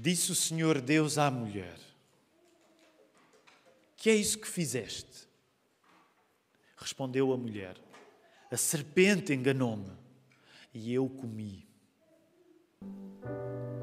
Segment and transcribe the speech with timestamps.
[0.00, 1.76] Disse o Senhor Deus à mulher:
[3.96, 5.26] Que é isso que fizeste?
[6.76, 7.74] Respondeu a mulher:
[8.48, 9.90] A serpente enganou-me
[10.72, 11.66] e eu comi.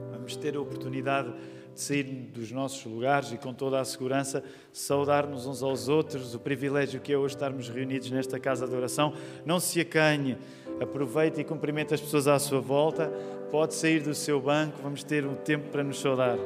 [0.09, 1.33] Vamos ter a oportunidade
[1.73, 4.41] de sair dos nossos lugares e com toda a segurança
[4.71, 9.13] saudar-nos uns aos outros, o privilégio que é hoje estarmos reunidos nesta casa de oração.
[9.45, 10.37] Não se acanhe,
[10.79, 13.11] aproveite e cumprimente as pessoas à sua volta.
[13.55, 16.37] Pode sair do seu banco, vamos ter um tempo para nos saudar.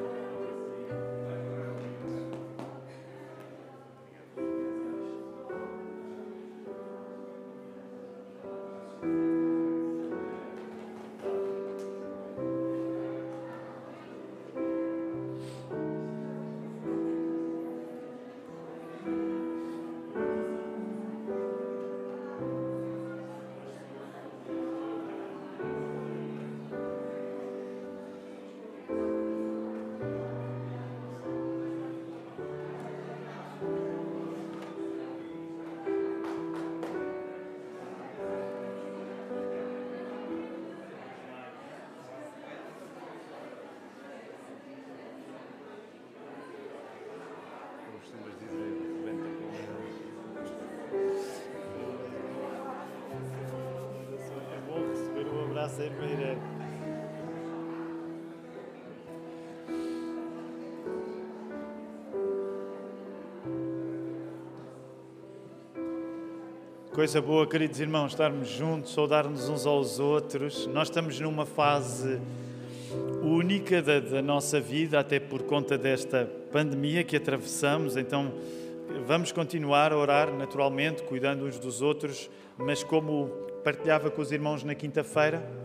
[55.70, 56.38] Abraço aí, Meiré.
[66.94, 70.68] Coisa boa, queridos irmãos, estarmos juntos, saudar-nos uns aos outros.
[70.68, 72.20] Nós estamos numa fase
[73.22, 78.34] única da, da nossa vida, até por conta desta pandemia que atravessamos, então
[79.06, 83.30] vamos continuar a orar naturalmente, cuidando uns dos outros, mas como
[83.64, 85.59] partilhava com os irmãos na quinta-feira,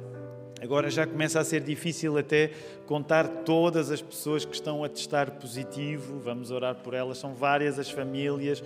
[0.65, 2.51] agora já começa a ser difícil até
[2.87, 7.79] contar todas as pessoas que estão a testar positivo, vamos orar por elas, são várias
[7.79, 8.65] as famílias.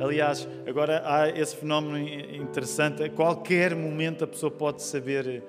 [0.00, 5.42] Aliás, agora há esse fenómeno interessante, a qualquer momento a pessoa pode saber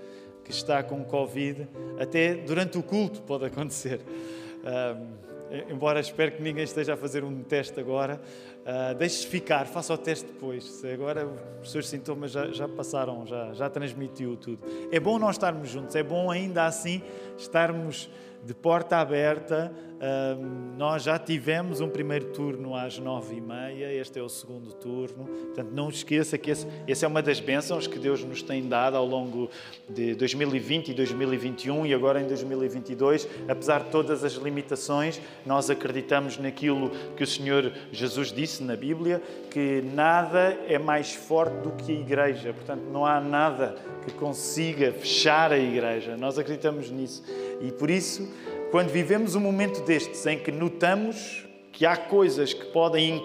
[0.44, 1.68] que está com Covid,
[1.98, 4.02] até durante o culto pode acontecer.
[4.64, 5.25] Um,
[5.70, 8.22] embora espero que ninguém esteja a fazer um teste agora,
[8.62, 10.64] uh, deixe ficar, faça o teste depois.
[10.64, 11.28] Se agora
[11.62, 14.60] os seus sintomas já, já passaram, já, já transmitiu tudo.
[14.92, 17.02] É bom nós estarmos juntos, é bom ainda assim
[17.38, 18.10] estarmos
[18.44, 19.72] de porta aberta.
[20.78, 25.26] Nós já tivemos um primeiro turno às nove e meia, este é o segundo turno.
[25.26, 28.98] Portanto, não esqueça que esse, esse é uma das bênçãos que Deus nos tem dado
[28.98, 29.50] ao longo
[29.90, 33.28] de 2020 e 2021 e agora em 2022.
[33.48, 39.22] Apesar de todas as limitações, nós acreditamos naquilo que o Senhor Jesus disse na Bíblia,
[39.50, 42.54] que nada é mais forte do que a igreja.
[42.54, 46.18] Portanto, não há nada que consiga fechar a igreja.
[46.18, 47.24] Nós acreditamos nisso.
[47.62, 48.30] E por isso,
[48.75, 53.22] quando vivemos um momento destes em que notamos que há coisas que podem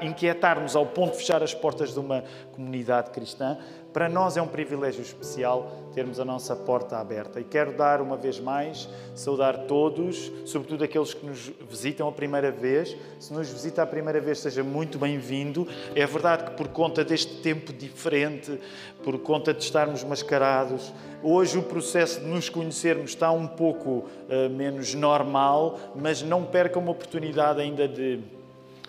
[0.00, 3.58] inquietar-nos ao ponto de fechar as portas de uma comunidade cristã,
[3.96, 7.40] para nós é um privilégio especial termos a nossa porta aberta.
[7.40, 12.50] E quero dar uma vez mais, saudar todos, sobretudo aqueles que nos visitam a primeira
[12.50, 12.94] vez.
[13.18, 15.66] Se nos visita a primeira vez, seja muito bem-vindo.
[15.94, 18.60] É verdade que por conta deste tempo diferente,
[19.02, 20.92] por conta de estarmos mascarados,
[21.22, 26.78] hoje o processo de nos conhecermos está um pouco uh, menos normal, mas não perca
[26.78, 28.20] uma oportunidade ainda de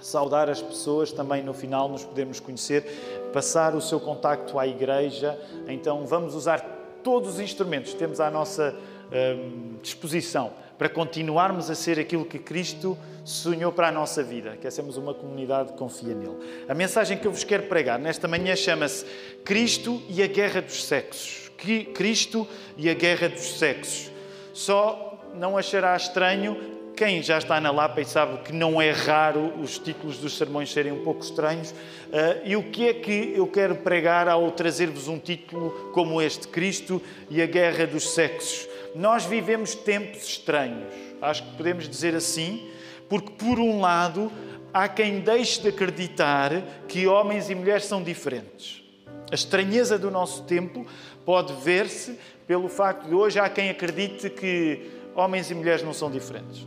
[0.01, 5.39] saudar as pessoas, também no final nos podemos conhecer, passar o seu contacto à igreja.
[5.67, 6.59] Então vamos usar
[7.03, 8.75] todos os instrumentos que temos à nossa
[9.11, 14.67] hum, disposição para continuarmos a ser aquilo que Cristo sonhou para a nossa vida, que
[14.67, 16.37] é sermos uma comunidade que confia nele.
[16.69, 19.05] A mensagem que eu vos quero pregar nesta manhã chama-se
[19.43, 21.51] Cristo e a Guerra dos Sexos.
[21.93, 22.47] Cristo
[22.77, 24.11] e a Guerra dos Sexos.
[24.53, 29.53] Só não achará estranho quem já está na Lapa e sabe que não é raro
[29.61, 31.69] os títulos dos sermões serem um pouco estranhos.
[31.69, 36.47] Uh, e o que é que eu quero pregar ao trazer-vos um título como este,
[36.47, 36.99] Cristo
[37.29, 38.67] e a Guerra dos Sexos?
[38.95, 40.91] Nós vivemos tempos estranhos,
[41.21, 42.67] acho que podemos dizer assim,
[43.07, 44.31] porque por um lado
[44.73, 46.51] há quem deixe de acreditar
[46.87, 48.83] que homens e mulheres são diferentes.
[49.31, 50.87] A estranheza do nosso tempo
[51.23, 52.17] pode ver-se
[52.47, 56.65] pelo facto de hoje há quem acredite que homens e mulheres não são diferentes.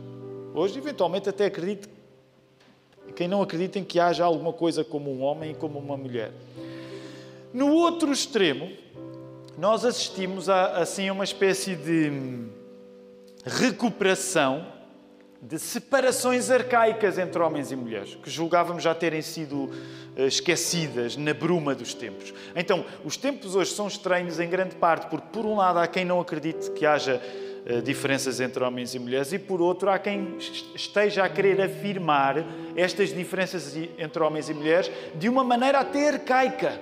[0.53, 1.87] Hoje, eventualmente, até acredito
[3.15, 6.31] quem não acredita em que haja alguma coisa como um homem e como uma mulher.
[7.53, 8.69] No outro extremo,
[9.57, 12.11] nós assistimos a assim uma espécie de
[13.45, 14.65] recuperação
[15.41, 19.71] de separações arcaicas entre homens e mulheres, que julgávamos já terem sido
[20.15, 22.31] eh, esquecidas na bruma dos tempos.
[22.55, 26.05] Então, os tempos hoje são estranhos em grande parte porque, por um lado, há quem
[26.05, 27.19] não acredite que haja
[27.83, 30.35] diferenças entre homens e mulheres, e por outro, há quem
[30.75, 32.43] esteja a querer afirmar
[32.75, 36.81] estas diferenças entre homens e mulheres de uma maneira até arcaica.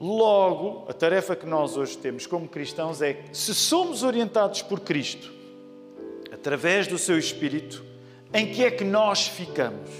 [0.00, 5.30] Logo, a tarefa que nós hoje temos como cristãos é: se somos orientados por Cristo,
[6.32, 7.84] através do seu Espírito,
[8.32, 9.90] em que é que nós ficamos?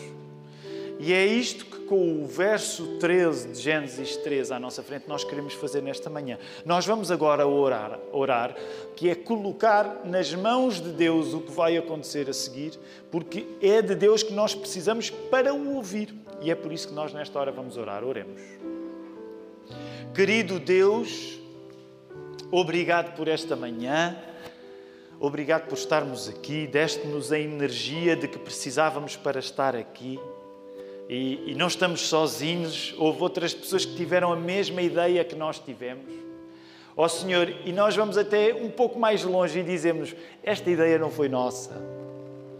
[0.98, 5.24] E é isto que, com o verso 13 de Gênesis 3 à nossa frente, nós
[5.24, 6.38] queremos fazer nesta manhã.
[6.64, 8.54] Nós vamos agora orar, orar,
[8.94, 12.78] que é colocar nas mãos de Deus o que vai acontecer a seguir,
[13.10, 16.14] porque é de Deus que nós precisamos para o ouvir.
[16.40, 18.04] E é por isso que nós, nesta hora, vamos orar.
[18.04, 18.40] Oremos.
[20.14, 21.40] Querido Deus,
[22.52, 24.16] obrigado por esta manhã.
[25.18, 30.20] Obrigado por estarmos aqui, deste-nos a energia de que precisávamos para estar aqui.
[31.12, 35.58] E, e, não estamos sozinhos, houve outras pessoas que tiveram a mesma ideia que nós
[35.58, 36.08] tivemos.
[36.96, 41.00] Ó oh, Senhor, e nós vamos até um pouco mais longe e dizemos: Esta ideia
[41.00, 41.72] não foi nossa.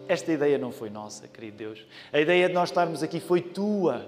[0.09, 1.87] Esta ideia não foi nossa, querido Deus.
[2.13, 4.05] A ideia de nós estarmos aqui foi tua.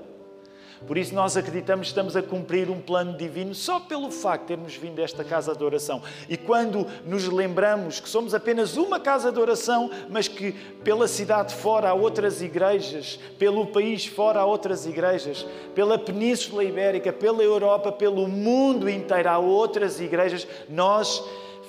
[0.87, 4.49] Por isso nós acreditamos que estamos a cumprir um plano divino só pelo facto de
[4.49, 6.03] termos vindo a esta casa de oração.
[6.29, 10.53] E quando nos lembramos que somos apenas uma casa de oração, mas que
[10.83, 17.13] pela cidade fora há outras igrejas, pelo país fora há outras igrejas, pela Península Ibérica,
[17.13, 21.25] pela Europa, pelo mundo inteiro há outras igrejas, nós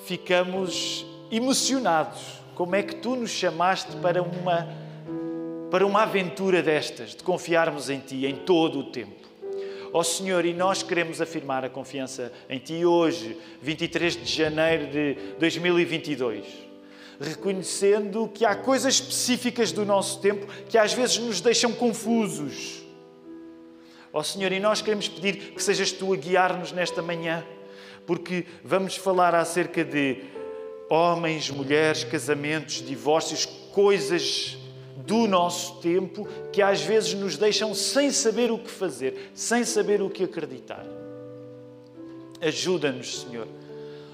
[0.05, 2.41] ficamos emocionados.
[2.55, 4.82] Como é que tu nos chamaste para uma
[5.73, 9.27] para uma aventura destas, de confiarmos em Ti em todo o tempo.
[9.91, 14.85] Ó oh, Senhor, e nós queremos afirmar a confiança em Ti hoje, 23 de janeiro
[14.91, 16.45] de 2022,
[17.19, 22.83] reconhecendo que há coisas específicas do nosso tempo que às vezes nos deixam confusos.
[24.13, 27.43] Ó oh, Senhor, e nós queremos pedir que sejas Tu a guiar-nos nesta manhã,
[28.05, 30.21] porque vamos falar acerca de
[30.87, 34.61] homens, mulheres, casamentos, divórcios, coisas
[35.05, 40.01] do nosso tempo que às vezes nos deixam sem saber o que fazer, sem saber
[40.01, 40.85] o que acreditar.
[42.41, 43.47] Ajuda-nos, Senhor.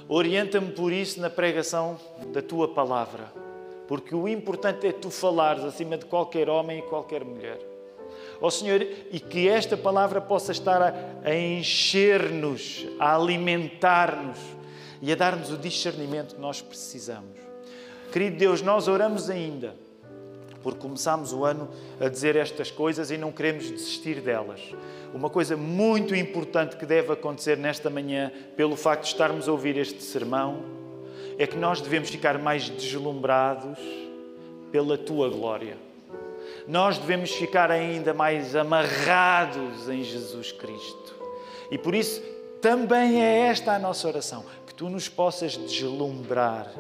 [0.07, 1.99] Orienta-me por isso na pregação
[2.33, 3.31] da tua palavra,
[3.87, 7.59] porque o importante é tu falares acima de qualquer homem e qualquer mulher.
[8.41, 8.81] Ó oh, Senhor,
[9.11, 10.93] e que esta palavra possa estar a,
[11.23, 14.39] a encher-nos, a alimentar-nos
[15.01, 17.37] e a dar-nos o discernimento que nós precisamos.
[18.11, 19.75] Querido Deus, nós oramos ainda
[20.61, 21.69] porque começámos o ano
[21.99, 24.61] a dizer estas coisas e não queremos desistir delas.
[25.13, 29.77] Uma coisa muito importante que deve acontecer nesta manhã, pelo facto de estarmos a ouvir
[29.77, 30.63] este sermão,
[31.37, 33.79] é que nós devemos ficar mais deslumbrados
[34.71, 35.77] pela tua glória.
[36.67, 41.15] Nós devemos ficar ainda mais amarrados em Jesus Cristo.
[41.71, 42.21] E por isso
[42.61, 44.43] também é esta a nossa oração,
[44.79, 46.73] tu nos possas deslumbrar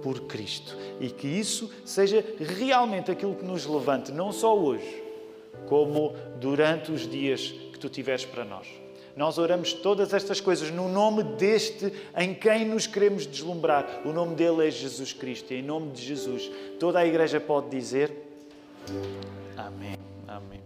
[0.00, 5.02] por Cristo e que isso seja realmente aquilo que nos levante, não só hoje,
[5.66, 8.68] como durante os dias que tu tiveres para nós.
[9.16, 14.02] Nós oramos todas estas coisas no nome deste em quem nos queremos deslumbrar.
[14.04, 15.52] O nome dele é Jesus Cristo.
[15.52, 16.48] E em nome de Jesus,
[16.78, 18.12] toda a igreja pode dizer:
[19.56, 19.96] Amém.
[20.28, 20.60] Amém.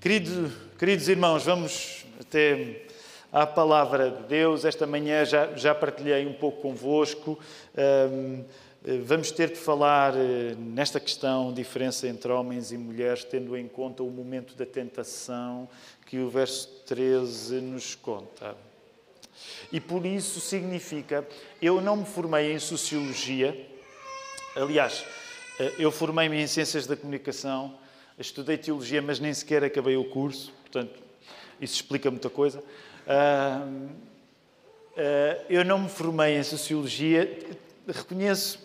[0.00, 0.48] Querido,
[0.78, 2.85] queridos irmãos, vamos até
[3.32, 4.64] à palavra de Deus.
[4.64, 7.38] Esta manhã já, já partilhei um pouco convosco.
[8.10, 8.44] Um,
[9.04, 14.04] vamos ter de falar eh, nesta questão, diferença entre homens e mulheres, tendo em conta
[14.04, 15.68] o momento da tentação
[16.06, 18.56] que o verso 13 nos conta.
[19.72, 21.26] E por isso significa,
[21.60, 23.68] eu não me formei em sociologia,
[24.54, 25.04] aliás,
[25.58, 27.76] eh, eu formei-me em ciências da comunicação,
[28.16, 31.02] estudei teologia, mas nem sequer acabei o curso, portanto,
[31.60, 32.62] isso explica muita coisa.
[33.06, 33.86] Uh,
[34.96, 37.38] uh, eu não me formei em sociologia,
[37.86, 38.58] reconheço,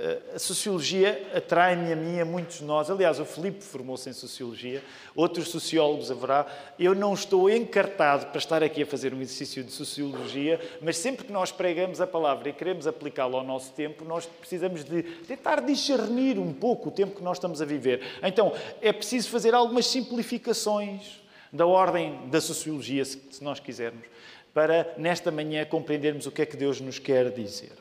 [0.00, 2.90] uh, a sociologia atrai-me a mim, a muitos de nós.
[2.90, 4.82] Aliás, o Filipe formou-se em sociologia,
[5.14, 6.44] outros sociólogos haverá.
[6.76, 11.24] Eu não estou encartado para estar aqui a fazer um exercício de sociologia, mas sempre
[11.24, 15.60] que nós pregamos a palavra e queremos aplicá-la ao nosso tempo, nós precisamos de tentar
[15.60, 18.02] discernir um pouco o tempo que nós estamos a viver.
[18.24, 24.04] Então, é preciso fazer algumas simplificações da ordem da sociologia, se nós quisermos,
[24.52, 27.72] para nesta manhã compreendermos o que é que Deus nos quer dizer.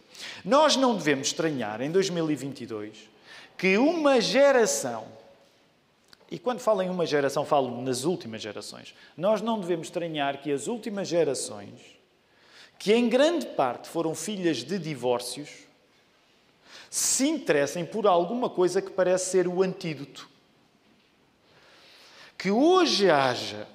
[0.43, 3.09] Nós não devemos estranhar em 2022
[3.57, 5.05] que uma geração,
[6.29, 10.51] e quando falo em uma geração, falo nas últimas gerações, nós não devemos estranhar que
[10.51, 11.97] as últimas gerações,
[12.77, 15.49] que em grande parte foram filhas de divórcios,
[16.89, 20.29] se interessem por alguma coisa que parece ser o antídoto
[22.37, 23.67] que hoje haja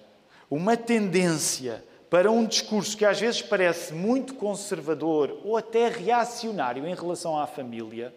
[0.51, 6.95] uma tendência para um discurso que às vezes parece muito conservador ou até reacionário em
[6.95, 8.15] relação à família,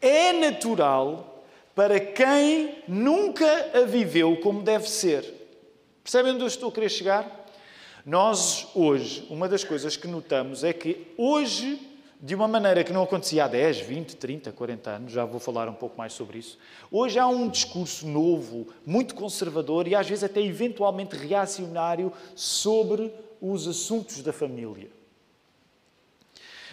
[0.00, 1.44] é natural
[1.74, 5.24] para quem nunca a viveu como deve ser.
[6.02, 7.46] Percebem onde eu estou a querer chegar?
[8.06, 11.89] Nós, hoje, uma das coisas que notamos é que hoje
[12.22, 15.68] de uma maneira que não acontecia há 10, 20, 30, 40 anos, já vou falar
[15.70, 16.58] um pouco mais sobre isso.
[16.90, 23.10] Hoje há um discurso novo, muito conservador e às vezes até eventualmente reacionário sobre
[23.40, 24.90] os assuntos da família.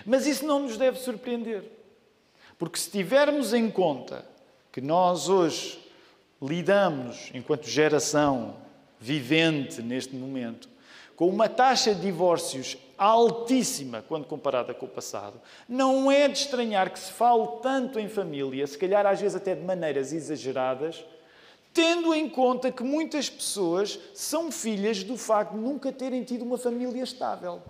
[0.06, 1.63] Mas isso não nos deve surpreender,
[2.58, 4.25] porque se tivermos em conta
[4.70, 5.80] que nós hoje
[6.42, 8.58] lidamos, enquanto geração
[9.00, 10.70] vivente neste momento,
[11.16, 16.92] com uma taxa de divórcios altíssima quando comparada com o passado, não é de estranhar
[16.92, 21.06] que se fale tanto em família, se calhar às vezes até de maneiras exageradas,
[21.74, 26.58] tendo em conta que muitas pessoas são filhas do facto de nunca terem tido uma
[26.58, 27.62] família estável.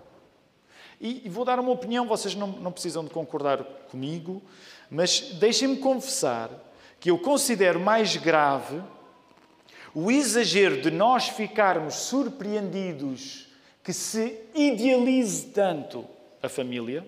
[1.00, 4.42] E, vou dar uma opinião, vocês não, não precisam de concordar comigo,
[4.90, 6.50] mas deixem-me confessar
[6.98, 8.82] que eu considero mais grave
[9.94, 13.47] o exagero de nós ficarmos surpreendidos
[13.88, 16.04] que se idealize tanto
[16.42, 17.06] a família.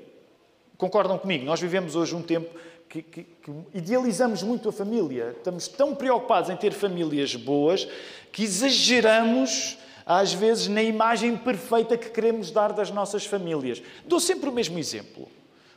[0.78, 1.44] Concordam comigo?
[1.44, 2.58] Nós vivemos hoje um tempo
[2.88, 5.34] que, que, que, idealizamos muito a família.
[5.36, 7.86] Estamos tão preocupados em ter famílias boas
[8.32, 13.82] que exageramos, às vezes, na imagem perfeita que queremos dar das nossas famílias.
[14.06, 15.28] Dou sempre o mesmo exemplo,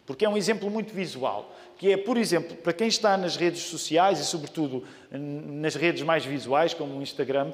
[0.06, 3.64] porque é um exemplo muito visual que é, por exemplo, para quem está nas redes
[3.64, 7.52] sociais e, sobretudo, nas redes mais visuais, como o Instagram,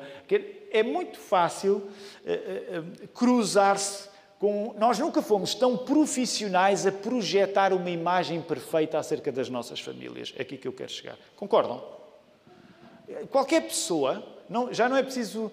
[0.72, 1.90] é muito fácil
[2.24, 4.76] eh, eh, eh, cruzar-se com.
[4.78, 10.32] Nós nunca fomos tão profissionais a projetar uma imagem perfeita acerca das nossas famílias.
[10.38, 11.18] É aqui que eu quero chegar.
[11.36, 11.84] Concordam?
[13.32, 15.52] Qualquer pessoa, não, já não é preciso.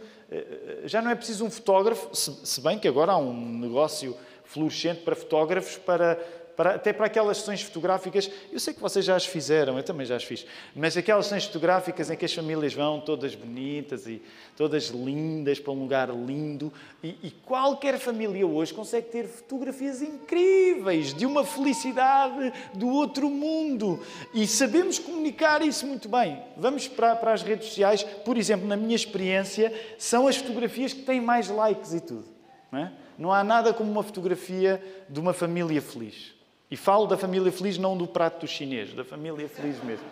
[0.84, 5.14] Já não é preciso um fotógrafo, se bem que agora há um negócio fluorescente para
[5.14, 6.18] fotógrafos para
[6.56, 10.06] para, até para aquelas sessões fotográficas, eu sei que vocês já as fizeram, eu também
[10.06, 14.22] já as fiz, mas aquelas sessões fotográficas em que as famílias vão todas bonitas e
[14.56, 16.72] todas lindas para um lugar lindo,
[17.02, 24.02] e, e qualquer família hoje consegue ter fotografias incríveis de uma felicidade do outro mundo
[24.32, 26.42] e sabemos comunicar isso muito bem.
[26.56, 31.02] Vamos para, para as redes sociais, por exemplo, na minha experiência, são as fotografias que
[31.02, 32.24] têm mais likes e tudo.
[32.72, 32.92] Não, é?
[33.18, 36.35] não há nada como uma fotografia de uma família feliz.
[36.70, 40.04] E falo da família feliz, não do prato do chinês, da família feliz mesmo.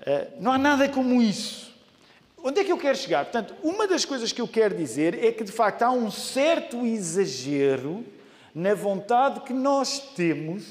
[0.00, 1.74] Uh, não há nada como isso.
[2.42, 3.24] Onde é que eu quero chegar?
[3.24, 6.84] Portanto, uma das coisas que eu quero dizer é que, de facto, há um certo
[6.86, 8.04] exagero
[8.54, 10.64] na vontade que nós temos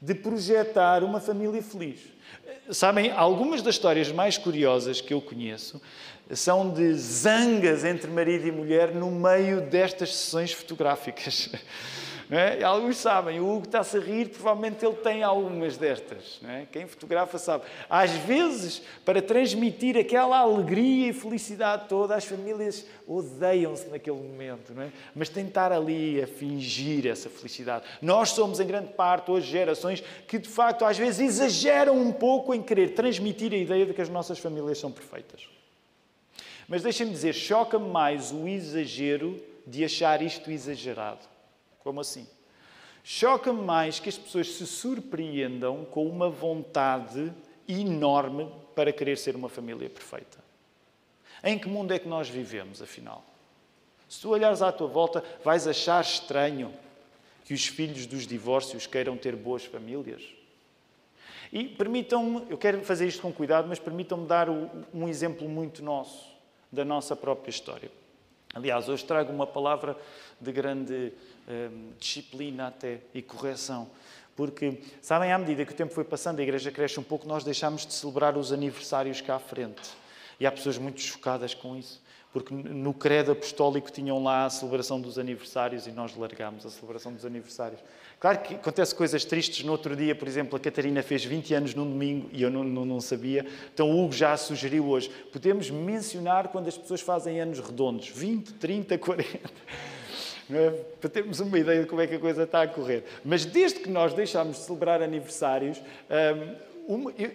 [0.00, 2.00] de projetar uma família feliz.
[2.70, 5.80] Sabem, algumas das histórias mais curiosas que eu conheço
[6.30, 11.50] são de zangas entre marido e mulher no meio destas sessões fotográficas.
[12.30, 12.62] É?
[12.62, 16.40] Alguns sabem, o Hugo está-se a rir, provavelmente ele tem algumas destas.
[16.48, 16.66] É?
[16.70, 17.64] Quem fotografa sabe.
[17.88, 24.90] Às vezes, para transmitir aquela alegria e felicidade toda, as famílias odeiam-se naquele momento, é?
[25.14, 27.84] mas estar ali a fingir essa felicidade.
[28.00, 32.54] Nós somos, em grande parte, hoje, gerações que, de facto, às vezes exageram um pouco
[32.54, 35.48] em querer transmitir a ideia de que as nossas famílias são perfeitas.
[36.66, 41.33] Mas deixem-me dizer, choca-me mais o exagero de achar isto exagerado.
[41.84, 42.26] Como assim?
[43.04, 47.30] Choca-me mais que as pessoas se surpreendam com uma vontade
[47.68, 50.42] enorme para querer ser uma família perfeita.
[51.42, 53.22] Em que mundo é que nós vivemos, afinal?
[54.08, 56.72] Se tu olhares à tua volta, vais achar estranho
[57.44, 60.22] que os filhos dos divórcios queiram ter boas famílias.
[61.52, 66.26] E permitam-me, eu quero fazer isto com cuidado, mas permitam-me dar um exemplo muito nosso,
[66.72, 67.90] da nossa própria história.
[68.54, 69.96] Aliás, hoje trago uma palavra
[70.40, 71.12] de grande
[71.46, 73.90] Hum, disciplina até e correção.
[74.34, 77.44] Porque, sabem, à medida que o tempo foi passando, a igreja cresce um pouco, nós
[77.44, 79.90] deixámos de celebrar os aniversários cá à frente.
[80.40, 82.02] E há pessoas muito chocadas com isso.
[82.34, 87.12] Porque no credo apostólico tinham lá a celebração dos aniversários e nós largámos a celebração
[87.12, 87.80] dos aniversários.
[88.18, 89.64] Claro que acontece coisas tristes.
[89.64, 92.64] No outro dia, por exemplo, a Catarina fez 20 anos num domingo e eu não,
[92.64, 93.46] não, não sabia.
[93.72, 95.08] Então o Hugo já sugeriu hoje.
[95.32, 98.08] Podemos mencionar quando as pessoas fazem anos redondos.
[98.08, 99.38] 20, 30, 40
[100.50, 100.70] é?
[101.00, 103.04] para termos uma ideia de como é que a coisa está a correr.
[103.24, 106.54] Mas desde que nós deixámos de celebrar aniversários, hum,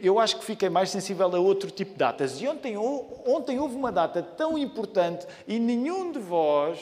[0.01, 2.41] eu acho que fiquei mais sensível a outro tipo de datas.
[2.41, 6.79] E ontem, ontem houve uma data tão importante e nenhum de vós,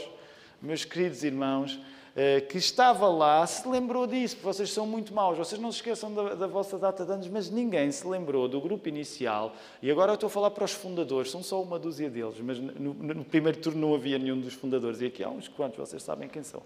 [0.62, 1.80] meus queridos irmãos,
[2.20, 6.12] eh, que estava lá se lembrou disso, vocês são muito maus, vocês não se esqueçam
[6.12, 10.14] da, da, vossa data de anos, mas ninguém se lembrou do grupo inicial, e agora
[10.14, 13.24] eu estou a falar para os fundadores, são só uma dúzia deles, mas no, no
[13.24, 16.42] primeiro turno não havia nenhum dos fundadores, e aqui há uns quantos, vocês sabem quem
[16.42, 16.64] são.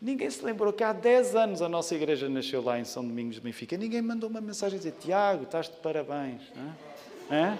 [0.00, 3.36] Ninguém se lembrou que há 10 anos a nossa igreja nasceu lá em São Domingos
[3.36, 3.76] de Benfica.
[3.76, 6.42] Ninguém mandou uma mensagem a dizer: Tiago, estás de parabéns.
[7.30, 7.56] É?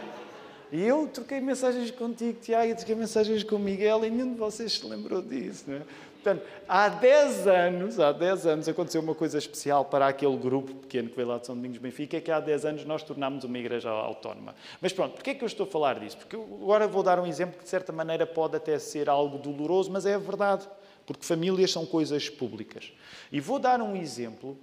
[0.72, 4.38] E eu troquei mensagens contigo, Tiago, e troquei mensagens com o Miguel, e nenhum de
[4.38, 5.64] vocês se lembrou disso.
[5.70, 5.82] É?
[6.26, 11.08] Portanto, há 10 anos, há 10 anos aconteceu uma coisa especial para aquele grupo pequeno
[11.08, 13.56] que veio lá de São Domingos Benfica, é que há 10 anos nós tornámos uma
[13.56, 14.56] igreja autónoma.
[14.80, 16.16] Mas pronto, porquê é que eu estou a falar disso?
[16.16, 19.92] Porque agora vou dar um exemplo que de certa maneira pode até ser algo doloroso,
[19.92, 20.66] mas é a verdade.
[21.06, 22.92] Porque famílias são coisas públicas.
[23.30, 24.58] E vou dar um exemplo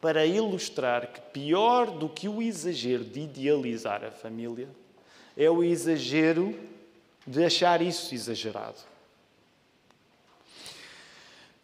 [0.00, 4.68] para ilustrar que pior do que o exagero de idealizar a família
[5.36, 6.58] é o exagero
[7.26, 8.78] de achar isso exagerado.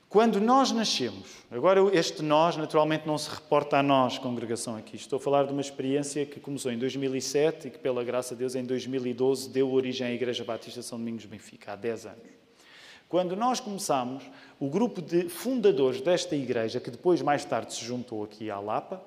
[0.08, 4.94] Quando nós nascemos, agora este nós naturalmente não se reporta a nós, congregação aqui.
[4.94, 8.40] Estou a falar de uma experiência que começou em 2007 e que, pela graça de
[8.40, 12.41] Deus, em 2012 deu origem à Igreja Batista São Domingos Benfica, há 10 anos.
[13.12, 14.24] Quando nós começamos,
[14.58, 19.02] o grupo de fundadores desta igreja, que depois mais tarde se juntou aqui à Lapa,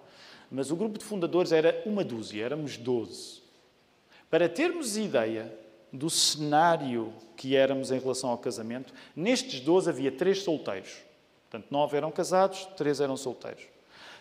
[0.51, 3.41] mas o grupo de fundadores era uma dúzia, éramos 12.
[4.29, 5.51] Para termos ideia,
[5.91, 10.97] do cenário que éramos em relação ao casamento, nestes 12 havia três solteiros.
[11.49, 13.63] Portanto, nove eram casados, três eram solteiros.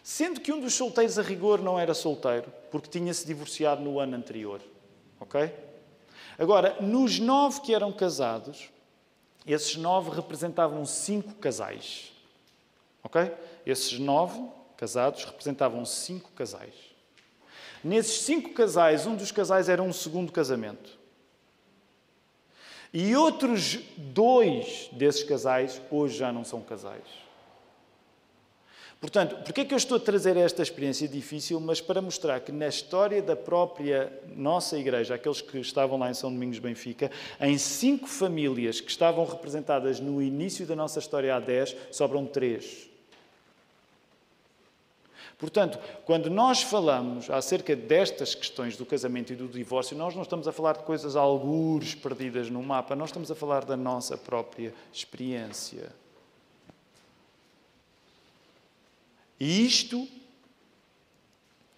[0.03, 4.17] Sendo que um dos solteiros, a rigor, não era solteiro, porque tinha-se divorciado no ano
[4.17, 4.63] anterior.
[5.21, 5.53] Ok?
[6.39, 8.73] Agora, nos nove que eram casados,
[9.47, 12.13] esses nove representavam cinco casais.
[13.03, 13.31] Ok?
[13.67, 14.41] Esses nove
[14.77, 16.75] casados representavam cinco casais.
[17.83, 20.99] Nesses cinco casais, um dos casais era um segundo casamento.
[22.93, 27.24] E outros dois desses casais hoje já não são casais.
[29.05, 31.61] Portanto, porquê é que eu estou a trazer esta experiência difícil?
[31.61, 36.15] Mas para mostrar que na história da própria nossa igreja, aqueles que estavam lá em
[36.15, 41.39] São Domingos Benfica, em cinco famílias que estavam representadas no início da nossa história há
[41.39, 42.89] dez, sobram três.
[45.37, 50.49] Portanto, quando nós falamos acerca destas questões do casamento e do divórcio, nós não estamos
[50.49, 54.73] a falar de coisas algures perdidas no mapa, nós estamos a falar da nossa própria
[54.91, 55.93] experiência.
[59.39, 60.09] E isto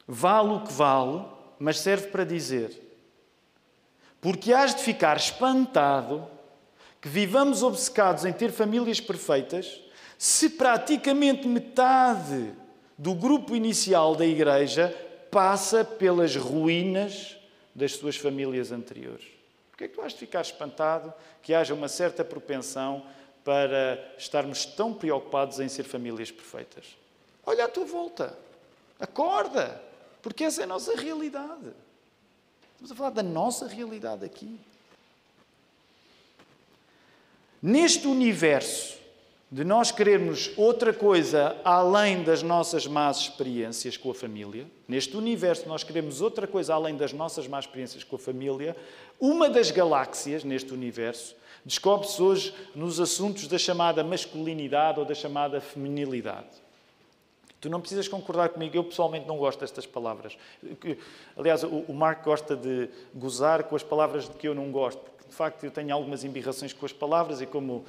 [0.07, 1.25] vale o que vale,
[1.59, 2.83] mas serve para dizer:
[4.21, 6.29] porque has de ficar espantado
[7.01, 9.81] que vivamos obcecados em ter famílias perfeitas,
[10.19, 12.53] se praticamente metade
[12.99, 14.88] do grupo inicial da igreja
[15.31, 17.37] passa pelas ruínas
[17.75, 19.27] das suas famílias anteriores.
[19.71, 23.05] Porquê é que tu has de ficar espantado que haja uma certa propensão
[23.45, 26.97] para estarmos tão preocupados em ser famílias perfeitas?
[27.46, 28.37] Olha à tua volta.
[29.00, 29.80] Acorda.
[30.20, 31.72] Porque essa é a nossa realidade.
[32.72, 34.59] Estamos a falar da nossa realidade aqui.
[37.62, 38.98] Neste universo
[39.50, 45.68] de nós querermos outra coisa além das nossas más experiências com a família, neste universo
[45.68, 48.76] nós queremos outra coisa além das nossas más experiências com a família,
[49.20, 55.61] uma das galáxias neste universo descobre-se hoje nos assuntos da chamada masculinidade ou da chamada
[55.61, 56.65] feminilidade.
[57.66, 60.38] Tu não precisas concordar comigo, eu pessoalmente não gosto destas palavras.
[61.37, 65.29] Aliás, o Marco gosta de gozar com as palavras de que eu não gosto, porque
[65.29, 67.85] de facto eu tenho algumas embirrações com as palavras e como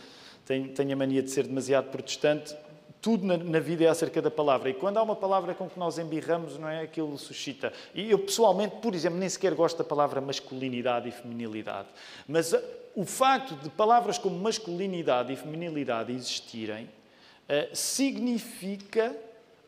[0.47, 2.55] tenho, a mania de ser demasiado protestante.
[2.99, 4.71] Tudo na, vida é acerca da palavra.
[4.71, 6.81] E quando há uma palavra com que nós embirramos, não é?
[6.81, 7.71] Aquilo suscita.
[7.93, 11.87] E eu, pessoalmente, por exemplo, nem sequer gosto da palavra masculinidade e feminilidade.
[12.27, 12.59] Mas uh,
[12.95, 19.15] o facto de palavras como masculinidade e feminilidade existirem uh, significa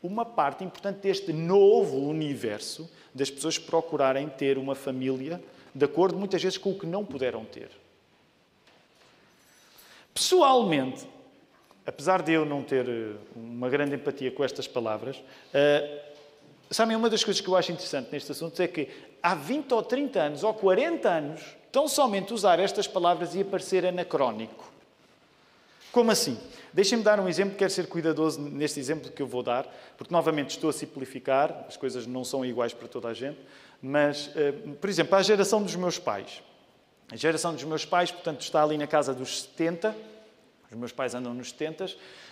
[0.02, 5.42] uma parte importante deste novo universo das pessoas procurarem ter uma família
[5.74, 7.70] de acordo muitas vezes com o que não puderam ter.
[10.12, 11.06] Pessoalmente,
[11.86, 16.00] apesar de eu não ter eh, uma grande empatia com estas palavras, uh,
[16.70, 18.88] sabem, uma das coisas que eu acho interessante neste assunto é que
[19.22, 23.86] há 20 ou 30 anos ou 40 anos, tão somente usar estas palavras ia parecer
[23.86, 24.69] anacrónico.
[25.92, 26.38] Como assim?
[26.72, 30.50] Deixem-me dar um exemplo, quero ser cuidadoso neste exemplo que eu vou dar, porque novamente
[30.50, 33.38] estou a simplificar, as coisas não são iguais para toda a gente,
[33.82, 36.42] mas, uh, por exemplo, a geração dos meus pais.
[37.10, 39.96] A geração dos meus pais, portanto, está ali na casa dos 70.
[40.70, 41.86] Os meus pais andam nos 70.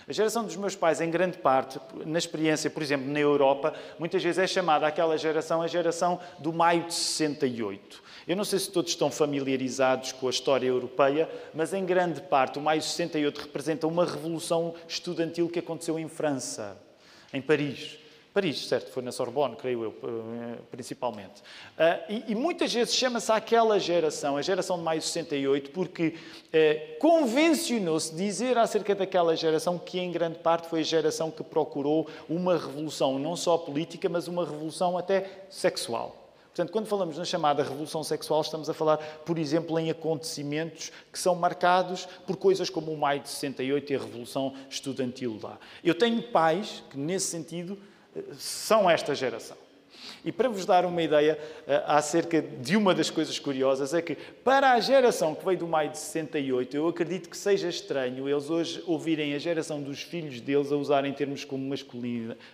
[0.07, 4.23] A geração dos meus pais, em grande parte, na experiência, por exemplo, na Europa, muitas
[4.23, 8.01] vezes é chamada aquela geração a geração do maio de 68.
[8.25, 12.57] Eu não sei se todos estão familiarizados com a história europeia, mas em grande parte
[12.57, 16.77] o maio de 68 representa uma revolução estudantil que aconteceu em França,
[17.33, 17.99] em Paris.
[18.39, 21.41] Paris, certo, foi na Sorbonne, creio eu, eh, principalmente.
[21.77, 26.15] Uh, e, e, muitas vezes chama-se aquela geração, a geração de maio de 68, porque
[26.15, 32.07] uh, convencionou-se dizer acerca daquela geração que, em grande parte, foi a geração que procurou
[32.29, 36.15] uma revolução, não só política, mas uma revolução até sexual.
[36.45, 41.19] Portanto, quando falamos na chamada revolução sexual, estamos a falar, por exemplo, em acontecimentos que
[41.19, 45.59] são marcados por coisas como o maio de 68 e a revolução estudantil lá.
[45.83, 47.77] Eu tenho pais que, nesse sentido,
[48.37, 49.57] são esta geração.
[50.23, 54.15] E para vos dar uma ideia uh, acerca de uma das coisas curiosas, é que
[54.15, 58.49] para a geração que veio do maio de 68, eu acredito que seja estranho eles
[58.49, 61.73] hoje ouvirem a geração dos filhos deles a usarem termos como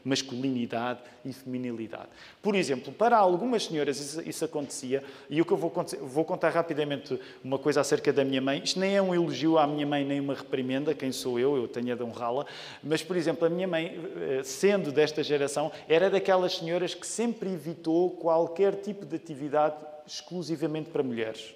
[0.04, 2.08] masculinidade e feminilidade.
[2.42, 6.50] Por exemplo, para algumas senhoras isso, isso acontecia, e o que eu vou, vou, contar
[6.50, 8.62] rapidamente uma coisa acerca da minha mãe.
[8.64, 11.68] Isto nem é um elogio à minha mãe, nem uma reprimenda, quem sou eu, eu
[11.68, 12.46] tenho a de honrá-la.
[12.84, 17.35] Mas, por exemplo, a minha mãe, eh, sendo desta geração, era daquelas senhoras que sempre
[17.44, 21.56] evitou qualquer tipo de atividade exclusivamente para mulheres,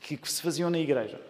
[0.00, 1.20] que, que se faziam na igreja.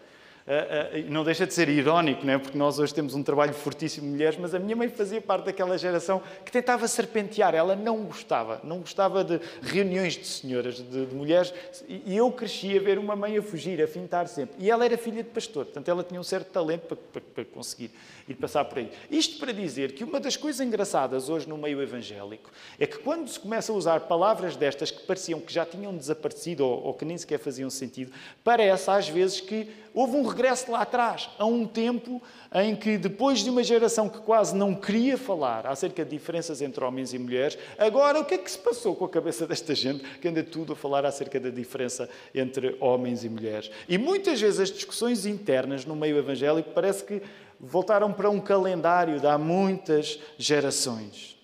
[0.47, 2.39] Uh, uh, não deixa de ser irónico, não é?
[2.39, 5.47] porque nós hoje temos um trabalho fortíssimo de mulheres, mas a minha mãe fazia parte
[5.47, 7.53] daquela geração que tentava serpentear.
[7.53, 11.53] Ela não gostava, não gostava de reuniões de senhoras, de, de mulheres,
[11.89, 14.55] e eu cresci a ver uma mãe a fugir, a fintar sempre.
[14.61, 17.45] E ela era filha de pastor, portanto ela tinha um certo talento para, para, para
[17.47, 17.91] conseguir
[18.29, 18.91] ir passar por aí.
[19.11, 23.29] Isto para dizer que uma das coisas engraçadas hoje no meio evangélico é que quando
[23.29, 27.05] se começa a usar palavras destas que pareciam que já tinham desaparecido ou, ou que
[27.05, 28.13] nem sequer faziam sentido,
[28.45, 32.23] parece às vezes que houve um regresso lá atrás, a um tempo
[32.55, 36.85] em que, depois de uma geração que quase não queria falar acerca de diferenças entre
[36.85, 40.05] homens e mulheres, agora o que é que se passou com a cabeça desta gente
[40.19, 43.71] que anda tudo a falar acerca da diferença entre homens e mulheres?
[43.89, 47.23] E muitas vezes as discussões internas no meio evangélico parece que
[47.59, 51.35] voltaram para um calendário de há muitas gerações.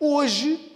[0.00, 0.71] Hoje,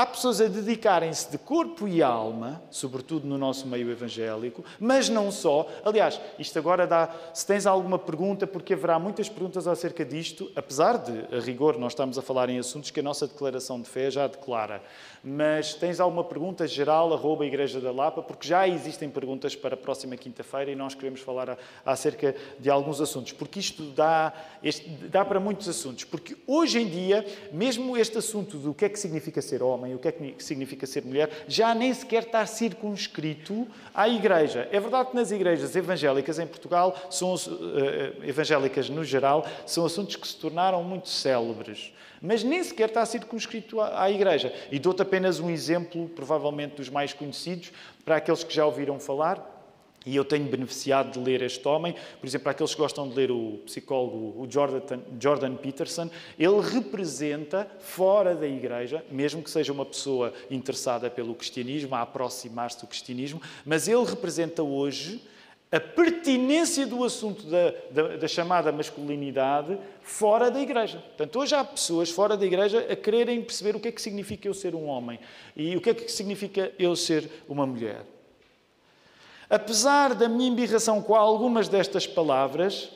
[0.00, 5.30] Há pessoas a dedicarem-se de corpo e alma, sobretudo no nosso meio evangélico, mas não
[5.30, 5.68] só.
[5.84, 7.14] Aliás, isto agora dá.
[7.34, 11.92] Se tens alguma pergunta, porque haverá muitas perguntas acerca disto, apesar de, a rigor, nós
[11.92, 14.82] estamos a falar em assuntos que a nossa declaração de fé já declara.
[15.22, 19.76] Mas tens alguma pergunta geral, arroba Igreja da Lapa, porque já existem perguntas para a
[19.76, 25.22] próxima quinta-feira e nós queremos falar acerca de alguns assuntos, porque isto dá, este, dá
[25.22, 26.04] para muitos assuntos.
[26.04, 29.98] Porque hoje em dia, mesmo este assunto do que é que significa ser homem, o
[29.98, 34.68] que é que significa ser mulher, já nem sequer está circunscrito à igreja.
[34.72, 37.38] É verdade que nas igrejas evangélicas em Portugal, são, uh,
[38.24, 43.80] evangélicas no geral, são assuntos que se tornaram muito célebres mas nem sequer está circunscrito
[43.80, 44.52] à, Igreja.
[44.70, 47.72] E dou-te apenas um exemplo, provavelmente dos mais conhecidos,
[48.04, 49.58] para aqueles que já ouviram falar.
[50.04, 53.14] E eu tenho beneficiado de ler este homem, por exemplo, para aqueles que gostam de
[53.14, 60.32] ler o psicólogo Jordan Peterson, ele representa fora da igreja, mesmo que seja uma pessoa
[60.50, 65.22] interessada pelo cristianismo, a aproximar-se do cristianismo, mas ele representa hoje
[65.72, 70.98] a pertinência do assunto da, da, da, chamada masculinidade fora da igreja.
[70.98, 74.48] Portanto, hoje há pessoas fora da igreja a quererem perceber o que é que significa
[74.48, 75.20] eu ser um homem
[75.56, 78.04] e o que é que significa eu ser uma mulher.
[79.48, 82.90] Apesar da minha embirração com algumas destas palavras,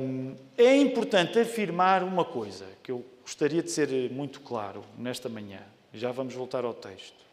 [0.00, 5.60] hum, é importante afirmar uma coisa que eu gostaria de ser muito claro nesta manhã.
[5.92, 7.24] Já vamos voltar ao texto.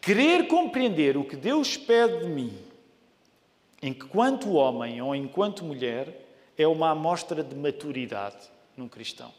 [0.00, 2.54] Querer compreender o que Deus pede de mim,
[3.86, 9.30] enquanto homem ou enquanto mulher, é uma amostra de maturidade num cristão.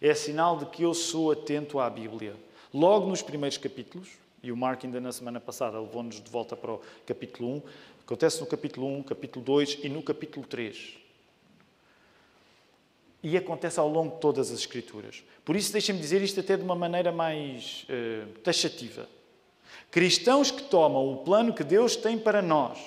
[0.00, 2.34] É sinal de que eu sou atento à Bíblia.
[2.72, 4.08] Logo nos primeiros capítulos,
[4.42, 7.62] e o Mark, ainda na semana passada, levou-nos de volta para o capítulo 1.
[8.04, 10.94] Acontece no capítulo 1, capítulo 2 e no capítulo 3.
[13.22, 15.22] E acontece ao longo de todas as Escrituras.
[15.44, 19.06] Por isso, deixem-me dizer isto até de uma maneira mais uh, taxativa.
[19.90, 22.78] Cristãos que tomam o plano que Deus tem para nós,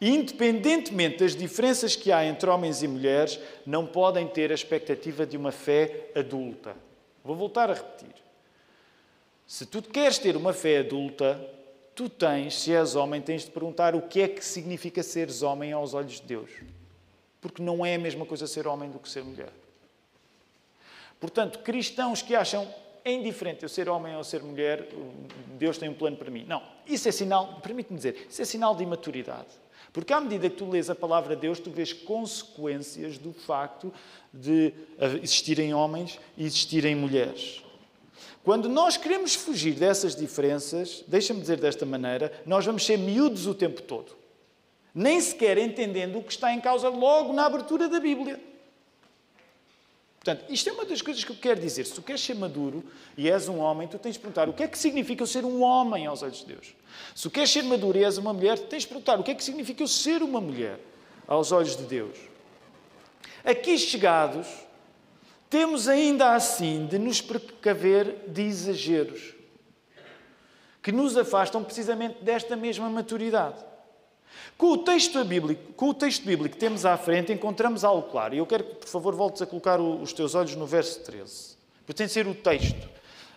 [0.00, 5.36] independentemente das diferenças que há entre homens e mulheres, não podem ter a expectativa de
[5.36, 6.74] uma fé adulta.
[7.22, 8.14] Vou voltar a repetir.
[9.46, 11.38] Se tu queres ter uma fé adulta,
[11.94, 15.72] tu tens, se és homem, tens de perguntar o que é que significa seres homem
[15.72, 16.50] aos olhos de Deus.
[17.40, 19.52] Porque não é a mesma coisa ser homem do que ser mulher.
[21.18, 22.66] Portanto, cristãos que acham
[23.04, 24.88] é indiferente eu ser homem ou ser mulher,
[25.58, 26.44] Deus tem um plano para mim.
[26.46, 29.48] Não, isso é sinal, permite-me dizer, isso é sinal de imaturidade.
[29.92, 33.92] Porque à medida que tu lês a palavra de Deus, tu vês consequências do facto
[34.32, 34.72] de
[35.22, 37.62] existirem homens e existirem mulheres.
[38.42, 43.54] Quando nós queremos fugir dessas diferenças, deixa-me dizer desta maneira, nós vamos ser miúdos o
[43.54, 44.16] tempo todo.
[44.94, 48.49] Nem sequer entendendo o que está em causa logo na abertura da Bíblia.
[50.22, 51.86] Portanto, isto é uma das coisas que eu quero dizer.
[51.86, 52.84] Se tu queres ser maduro
[53.16, 55.46] e és um homem, tu tens de perguntar o que é que significa eu ser
[55.46, 56.74] um homem aos olhos de Deus.
[57.14, 59.34] Se tu queres ser maduro e és uma mulher, tens de perguntar o que é
[59.34, 60.78] que significa eu ser uma mulher
[61.26, 62.18] aos olhos de Deus.
[63.42, 64.46] Aqui chegados,
[65.48, 69.34] temos ainda assim de nos precaver de exageros
[70.82, 73.69] que nos afastam precisamente desta mesma maturidade.
[74.56, 78.34] Com o texto bíblico, com o texto bíblico que temos à frente, encontramos algo claro.
[78.34, 81.56] E eu quero que, por favor, voltes a colocar os teus olhos no verso 13.
[81.86, 82.88] Porque tem de ser o texto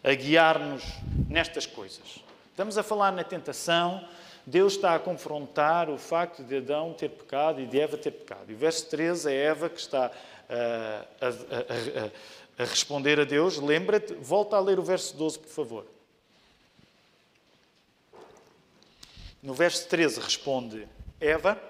[0.04, 0.84] a guiar-nos
[1.30, 2.20] nestas coisas.
[2.52, 4.06] Estamos a falar na tentação,
[4.46, 8.52] Deus está a confrontar o facto de Adão ter pecado e de Eva ter pecado.
[8.52, 10.12] E o verso 13 é Eva que está
[10.50, 13.58] a, a, a, a responder a Deus.
[13.58, 15.93] Lembra-te, volta a ler o verso 12, por favor.
[19.44, 20.88] No verso 13 responde
[21.20, 21.62] Eva,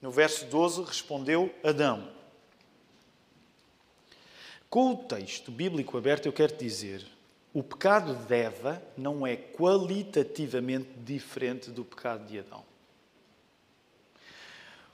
[0.00, 2.08] no verso 12 respondeu Adão.
[4.70, 7.04] Com o texto bíblico aberto, eu quero dizer
[7.52, 12.62] o pecado de Eva não é qualitativamente diferente do pecado de Adão.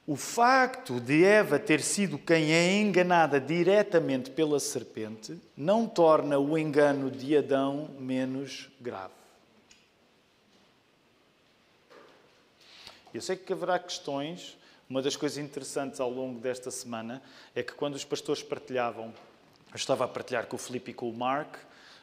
[0.07, 6.57] O facto de Eva ter sido quem é enganada diretamente pela serpente não torna o
[6.57, 9.18] engano de Adão menos grave.
[13.13, 14.57] Eu sei que haverá questões.
[14.89, 17.23] Uma das coisas interessantes ao longo desta semana
[17.55, 19.13] é que quando os pastores partilhavam,
[19.71, 21.57] eu estava a partilhar com o Filipe e com o Mark,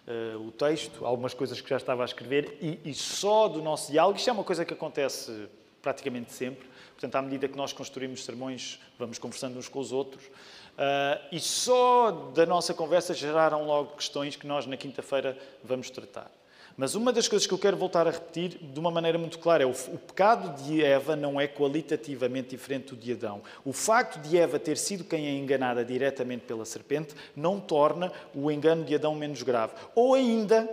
[0.07, 3.91] uh, o texto, algumas coisas que já estava a escrever, e, e, só do nosso
[3.91, 5.47] diálogo, isto é uma coisa que acontece
[5.81, 10.23] praticamente sempre, portanto, à medida que nós construímos sermões, vamos conversando uns com os outros,
[10.25, 16.31] uh, e só da nossa conversa geraram logo questões que nós na quinta-feira vamos tratar.
[16.77, 19.63] Mas uma das coisas que eu quero voltar a repetir de uma maneira muito clara
[19.63, 23.41] é o, o pecado de Eva não é qualitativamente diferente do de Adão.
[23.63, 28.51] O facto de Eva ter sido quem é enganada diretamente pela serpente não torna o
[28.51, 29.73] engano de Adão menos grave.
[29.95, 30.69] Ou ainda,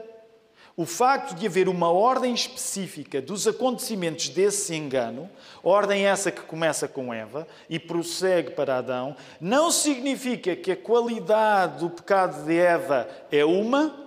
[0.76, 5.30] o facto de haver uma ordem específica dos acontecimentos desse engano,
[5.62, 11.78] ordem essa que começa com Eva e prossegue para Adão, não significa que a qualidade
[11.78, 14.01] do pecado de Eva é uma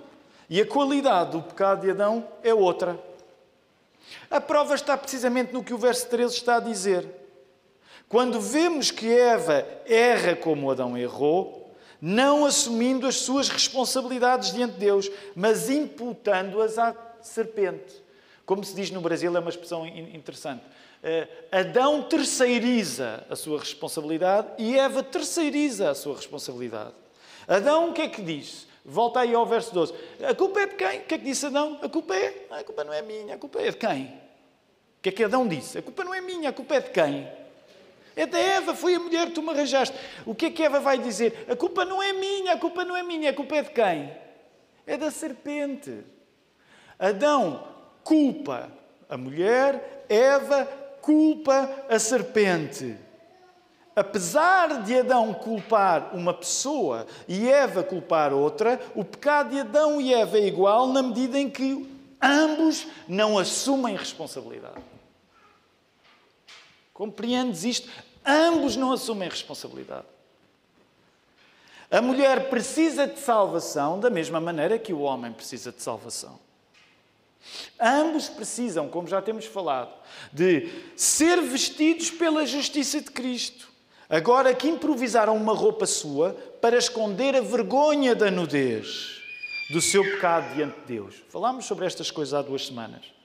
[0.50, 3.00] e a qualidade do pecado de Adão é outra.
[4.30, 7.08] A prova está precisamente no que o verso 13 está a dizer.
[8.08, 14.80] Quando vemos que Eva erra como Adão errou, não assumindo as suas responsabilidades diante de
[14.80, 18.04] Deus, mas imputando-as à serpente.
[18.46, 20.62] Como se diz no Brasil, é uma expressão interessante.
[21.02, 26.94] Eh, Adão terceiriza a sua responsabilidade e Eva terceiriza a sua responsabilidade.
[27.48, 28.68] Adão o que é que diz?
[28.86, 29.94] Volta aí ao verso 12.
[30.30, 31.00] A culpa é de quem?
[31.00, 31.80] O que é que disse Adão?
[31.82, 32.46] A culpa é.
[32.52, 34.06] A culpa não é minha, a culpa é de quem?
[35.00, 35.80] O que é que Adão disse?
[35.80, 37.28] A culpa não é minha, a culpa é de quem?
[38.16, 39.98] É da Eva, foi a mulher que tu me arranjaste.
[40.26, 41.46] O que é que Eva vai dizer?
[41.50, 44.16] A culpa não é minha, a culpa não é minha, a culpa é de quem?
[44.86, 46.04] É da serpente.
[46.98, 47.68] Adão
[48.04, 48.72] culpa
[49.10, 50.66] a mulher, Eva
[51.02, 52.96] culpa a serpente.
[53.96, 60.14] Apesar de Adão culpar uma pessoa e Eva culpar outra, o pecado de Adão e
[60.14, 61.90] Eva é igual na medida em que
[62.22, 64.84] ambos não assumem responsabilidade.
[66.94, 67.90] Compreendes isto?
[68.26, 70.06] Ambos não assumem responsabilidade.
[71.90, 76.38] A mulher precisa de salvação da mesma maneira que o homem precisa de salvação.
[77.80, 79.94] Ambos precisam, como já temos falado,
[80.34, 83.75] de ser vestidos pela justiça de Cristo.
[84.10, 89.22] Agora que improvisaram uma roupa sua para esconder a vergonha da nudez
[89.72, 91.16] do seu pecado diante de Deus.
[91.30, 93.16] Falámos sobre estas coisas há duas semanas.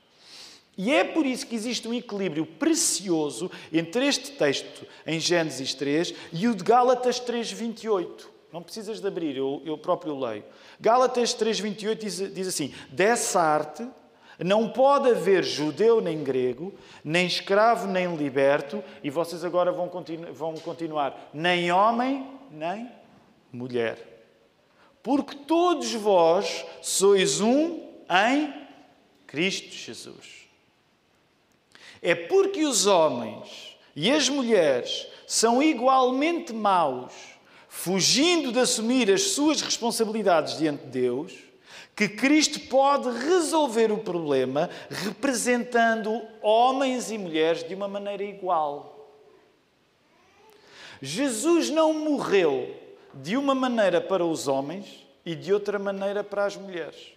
[0.78, 6.14] E é por isso que existe um equilíbrio precioso entre este texto em Gênesis 3
[6.32, 8.28] e o de Gálatas 3:28.
[8.50, 10.44] Não precisas de abrir, eu, eu próprio leio.
[10.80, 13.86] Gálatas 3:28 diz, diz assim: Dessa arte
[14.44, 16.72] não pode haver judeu nem grego,
[17.04, 22.90] nem escravo nem liberto, e vocês agora vão, continu vão continuar, nem homem nem
[23.52, 23.98] mulher.
[25.02, 28.52] Porque todos vós sois um em
[29.26, 30.48] Cristo Jesus.
[32.02, 37.12] É porque os homens e as mulheres são igualmente maus,
[37.68, 41.49] fugindo de assumir as suas responsabilidades diante de Deus
[41.94, 48.96] que Cristo pode resolver o problema representando homens e mulheres de uma maneira igual.
[51.02, 52.74] Jesus não morreu
[53.14, 57.12] de uma maneira para os homens e de outra maneira para as mulheres.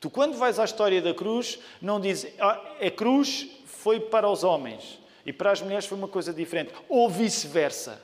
[0.00, 4.44] Tu, quando vais à história da cruz, não dizes ah, a cruz foi para os
[4.44, 8.00] homens e para as mulheres foi uma coisa diferente, ou vice-versa.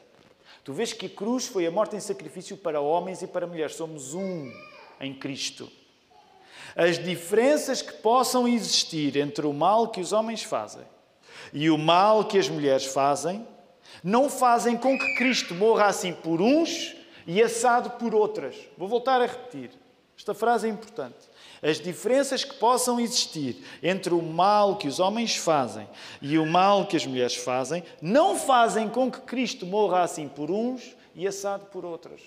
[0.63, 3.77] Tu vês que a cruz foi a morte em sacrifício para homens e para mulheres.
[3.77, 4.51] Somos um
[5.01, 5.71] em Cristo.
[6.77, 10.83] As diferenças que possam existir entre o mal que os homens fazem
[11.53, 13.47] e o mal que as mulheres fazem
[14.03, 18.57] não fazem com que Cristo morra assim por uns e assado por outras.
[18.77, 19.71] Vou voltar a repetir.
[20.17, 21.29] Esta frase é importante.
[21.63, 25.89] As diferenças que possam existir entre o mal que os homens fazem
[26.21, 30.51] e o mal que as mulheres fazem não fazem com que Cristo morra assim por
[30.51, 32.21] uns e assado por outras.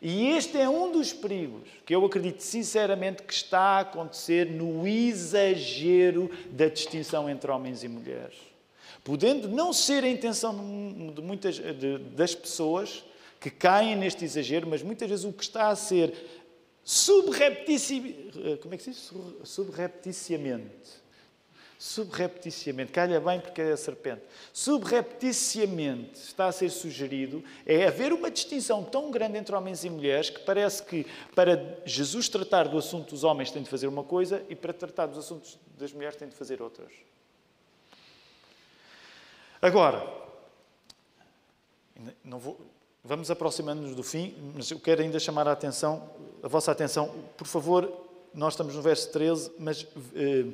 [0.00, 4.86] E este é um dos perigos que eu acredito sinceramente que está a acontecer no
[4.86, 8.36] exagero da distinção entre homens e mulheres.
[9.04, 10.54] Podendo não ser a intenção
[11.14, 13.04] de muitas de, das pessoas
[13.38, 16.14] que caem neste exagero, mas muitas vezes o que está a ser
[16.82, 19.12] subrepticiamente, como é que se diz?
[19.44, 21.00] Subrepticiamente.
[21.80, 24.20] Subrepticiamente, calha bem porque é a serpente.
[24.52, 30.28] Subrepticiamente está a ser sugerido é haver uma distinção tão grande entre homens e mulheres
[30.28, 34.44] que parece que para Jesus tratar do assunto dos homens tem de fazer uma coisa
[34.50, 36.92] e para tratar dos assuntos das mulheres tem de fazer outras.
[39.62, 40.06] Agora,
[42.22, 42.60] não vou,
[43.02, 46.10] vamos aproximando-nos do fim, mas eu quero ainda chamar a atenção,
[46.42, 47.24] a vossa atenção.
[47.38, 47.90] Por favor,
[48.34, 50.44] nós estamos no verso 13, mas eh,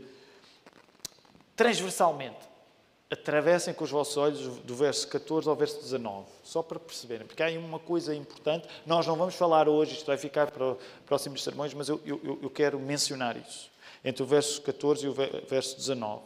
[1.57, 2.37] transversalmente,
[3.11, 7.42] atravessem com os vossos olhos do verso 14 ao verso 19, só para perceberem, porque
[7.42, 8.69] há aí uma coisa importante.
[8.85, 12.51] Nós não vamos falar hoje, isto vai ficar para próximos sermões, mas eu, eu, eu
[12.51, 13.71] quero mencionar isso.
[14.05, 15.14] Entre o verso 14 e o
[15.49, 16.23] verso 19.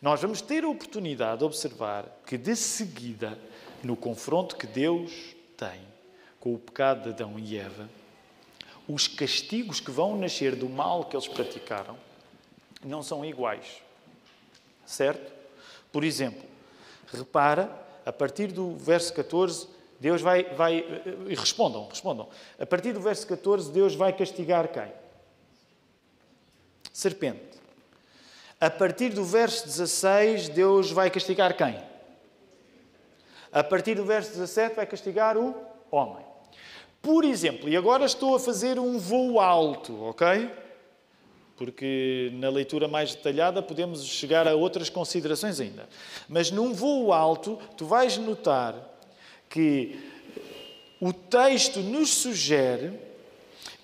[0.00, 3.38] Nós vamos ter a oportunidade de observar que, de seguida,
[3.82, 5.12] no confronto que Deus
[5.56, 5.80] tem
[6.40, 7.88] com o pecado de Adão e Eva,
[8.88, 11.96] os castigos que vão nascer do mal que eles praticaram
[12.84, 13.80] não são iguais.
[14.92, 15.32] Certo?
[15.90, 16.42] Por exemplo,
[17.06, 17.70] repara,
[18.04, 19.66] a partir do verso 14,
[19.98, 20.44] Deus vai.
[20.54, 20.84] vai
[21.26, 22.28] e respondam, respondam.
[22.60, 24.92] A partir do verso 14, Deus vai castigar quem?
[26.92, 27.58] Serpente.
[28.60, 31.82] A partir do verso 16, Deus vai castigar quem?
[33.50, 35.54] A partir do verso 17, vai castigar o
[35.90, 36.24] homem.
[37.00, 40.61] Por exemplo, e agora estou a fazer um voo alto, ok?
[41.56, 45.88] Porque na leitura mais detalhada podemos chegar a outras considerações ainda.
[46.28, 48.74] Mas num voo alto, tu vais notar
[49.48, 49.98] que
[51.00, 52.98] o texto nos sugere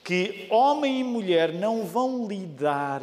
[0.03, 3.03] que homem e mulher não vão lidar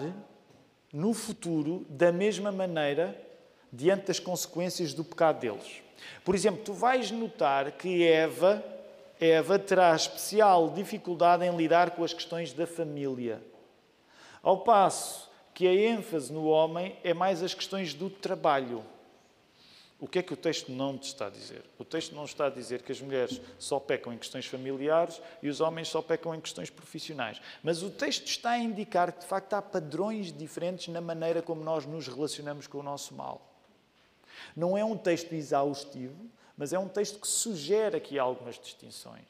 [0.92, 3.16] no futuro da mesma maneira
[3.72, 5.84] diante das consequências do pecado deles.
[6.24, 8.64] Por exemplo, tu vais notar que Eva,
[9.20, 13.42] Eva terá especial dificuldade em lidar com as questões da família.
[14.46, 18.86] Ao passo que a ênfase no homem é mais as questões do trabalho.
[20.00, 21.64] O que é que o texto não te está a dizer?
[21.80, 25.50] O texto não está a dizer que as mulheres só pecam em questões familiares e
[25.50, 27.42] os homens só pecam em questões profissionais.
[27.64, 31.64] Mas o texto está a indicar que, de facto, há padrões diferentes na maneira como
[31.64, 33.52] nós nos relacionamos com o nosso mal.
[34.56, 36.24] Não é um texto exaustivo,
[36.56, 39.26] mas é um texto que sugere aqui algumas distinções.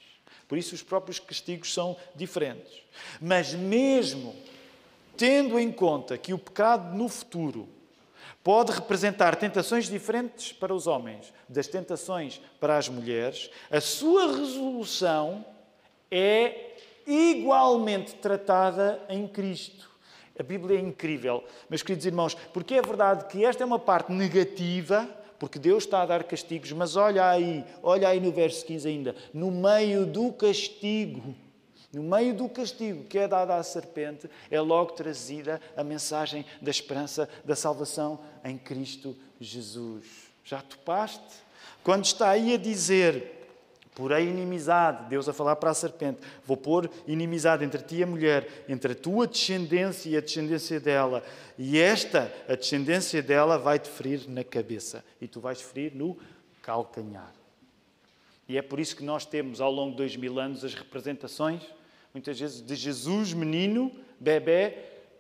[0.46, 2.84] Por isso, os próprios castigos são diferentes.
[3.22, 4.36] Mas, mesmo
[5.18, 7.70] tendo em conta que o pecado no futuro
[8.44, 15.44] pode representar tentações diferentes para os homens das tentações para as mulheres, a sua resolução
[16.12, 16.76] é
[17.08, 19.90] igualmente tratada em Cristo.
[20.38, 24.12] A Bíblia é incrível, meus queridos irmãos, porque é verdade que esta é uma parte
[24.12, 28.88] negativa, porque Deus está a dar castigos, mas olha aí, olha aí no verso 15
[28.88, 31.34] ainda, no meio do castigo
[31.96, 36.70] no meio do castigo que é dado à serpente, é logo trazida a mensagem da
[36.70, 40.06] esperança, da salvação em Cristo Jesus.
[40.44, 41.38] Já topaste?
[41.86, 43.48] Quando está aí a dizer,
[43.96, 48.08] porém inimizade, Deus a falar para a serpente, vou pôr inimizade entre ti e a
[48.08, 51.24] mulher, entre a tua descendência e a descendência dela,
[51.58, 56.18] e esta, a descendência dela, vai-te ferir na cabeça, e tu vais ferir no
[56.62, 57.34] calcanhar.
[58.50, 61.64] E é por isso que nós temos, ao longo de dois mil anos, as representações
[62.16, 64.74] muitas vezes de Jesus, menino, bebê,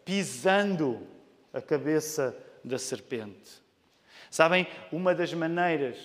[0.05, 1.05] pisando
[1.51, 3.62] a cabeça da serpente.
[4.31, 5.97] Sabem, uma das maneiras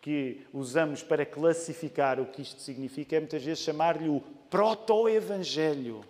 [0.00, 6.02] que usamos para classificar o que isto significa é muitas vezes chamar-lhe o proto-evangelho.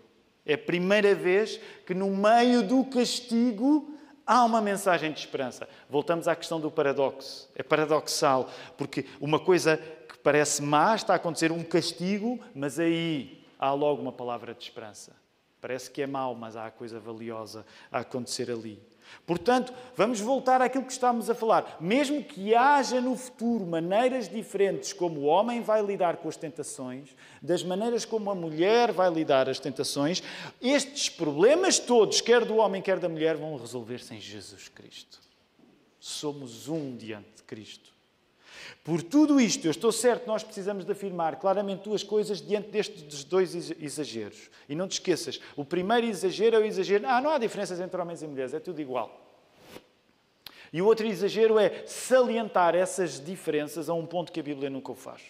[0.47, 3.93] É a primeira vez que no meio do castigo
[4.25, 5.69] há uma mensagem de esperança.
[5.91, 7.51] Voltamos à questão do paradoxo.
[7.57, 9.79] É paradoxal, porque uma coisa
[10.09, 14.63] que parece má, está a acontecer um castigo, mas aí há logo uma palavra de
[14.63, 15.17] esperança.
[15.61, 18.81] Parece que é mau, mas há coisa valiosa a acontecer ali.
[19.27, 21.79] Portanto, vamos voltar àquilo que estávamos a falar.
[21.81, 27.17] Mesmo que haja no futuro maneiras diferentes como o homem vai lidar com as tentações,
[27.43, 30.23] das maneiras como a mulher vai lidar as tentações,
[30.61, 35.19] estes problemas todos, quer do homem, quer da mulher, vão resolver-se em Jesus Cristo.
[35.99, 37.98] Somos um diante de Cristo.
[38.85, 43.25] Por tudo isto, eu estou certo nós precisamos de afirmar claramente duas coisas diante destes
[43.25, 44.51] dois exageros.
[44.69, 48.01] E não te esqueças, o primeiro exagero é o exagero, ah, não há diferenças entre
[48.01, 49.29] homens e mulheres, é tudo igual.
[50.73, 54.93] E o outro exagero é salientar essas diferenças a um ponto que a Bíblia nunca
[54.93, 55.23] o faz.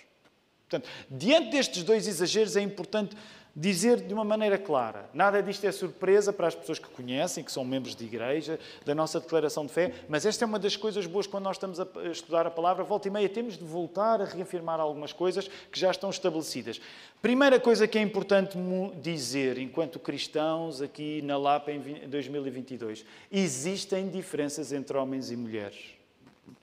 [0.69, 3.17] Portanto, diante destes dois exageros é importante
[3.55, 5.09] dizer de uma maneira clara.
[5.13, 8.95] Nada disto é surpresa para as pessoas que conhecem, que são membros de igreja, da
[8.95, 11.87] nossa declaração de fé, mas esta é uma das coisas boas quando nós estamos a
[12.11, 12.85] estudar a palavra.
[12.85, 16.81] Volta e meia temos de voltar a reafirmar algumas coisas que já estão estabelecidas.
[17.21, 18.57] Primeira coisa que é importante
[19.01, 25.79] dizer, enquanto cristãos aqui na Lapa em 2022, existem diferenças entre homens e mulheres.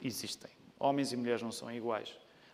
[0.03, 0.49] Existem.
[0.79, 2.09] Homens e mulheres não são iguais.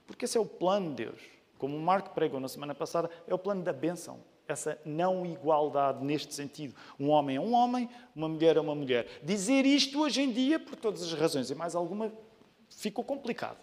[0.07, 1.19] Porque esse é o plano de Deus.
[1.61, 6.03] Como o Marco pregou na semana passada, é o plano da bênção essa não igualdade
[6.03, 6.75] neste sentido.
[6.99, 9.07] Um homem é um homem, uma mulher é uma mulher.
[9.21, 12.11] Dizer isto hoje em dia, por todas as razões e mais alguma,
[12.67, 13.59] ficou complicado.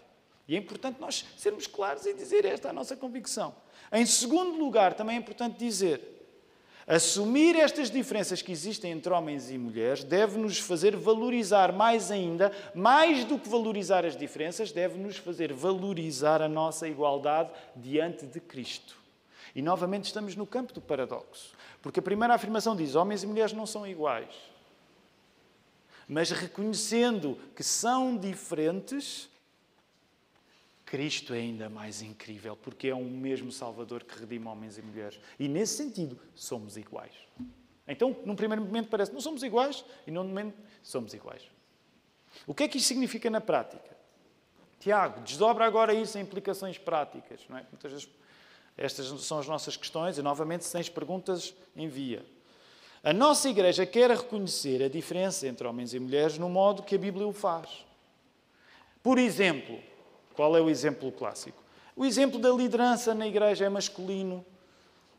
[0.47, 3.53] E é importante nós sermos claros e dizer esta é a nossa convicção.
[3.91, 6.18] Em segundo lugar, também é importante dizer,
[6.89, 13.23] assumir estas diferenças que existem entre homens e mulheres deve-nos fazer valorizar mais ainda, mais
[13.23, 18.97] do que valorizar as diferenças, deve-nos fazer valorizar a nossa igualdade diante de Cristo.
[19.55, 21.53] E novamente estamos no campo do paradoxo.
[21.81, 24.33] Porque a primeira afirmação diz: homens e mulheres não são iguais.
[26.07, 29.29] Mas reconhecendo que são diferentes,
[30.89, 35.19] Cristo é ainda mais incrível, porque é um mesmo Salvador que redime homens e mulheres.
[35.37, 37.13] E nesse sentido, somos iguais.
[37.87, 41.43] Então, num primeiro momento parece não somos iguais, e num momento somos iguais.
[42.47, 43.95] O que é que isto significa na prática?
[44.79, 47.41] Tiago, desdobra agora isso em implicações práticas.
[47.47, 47.65] Não é?
[47.71, 48.09] Muitas vezes
[48.75, 52.25] estas são as nossas questões e, novamente, se tens perguntas, envia.
[53.03, 56.97] A nossa Igreja quer reconhecer a diferença entre homens e mulheres no modo que a
[56.99, 57.85] Bíblia o faz.
[59.03, 59.87] Por exemplo,
[60.39, 61.61] qual é o exemplo clássico?
[61.97, 64.45] O exemplo da liderança na Igreja é masculino,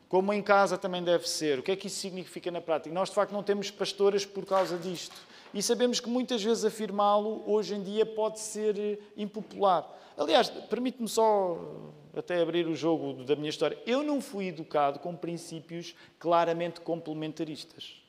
[0.08, 1.58] como em casa também deve ser.
[1.58, 2.94] O que é que isso significa na prática?
[2.94, 5.14] Nós, de facto, não temos pastoras por causa disto.
[5.52, 9.86] E sabemos que muitas vezes afirmá-lo hoje em dia pode ser impopular.
[10.16, 11.58] Aliás, permite-me só
[12.16, 17.99] até abrir o jogo da minha história, eu não fui educado com princípios claramente complementaristas.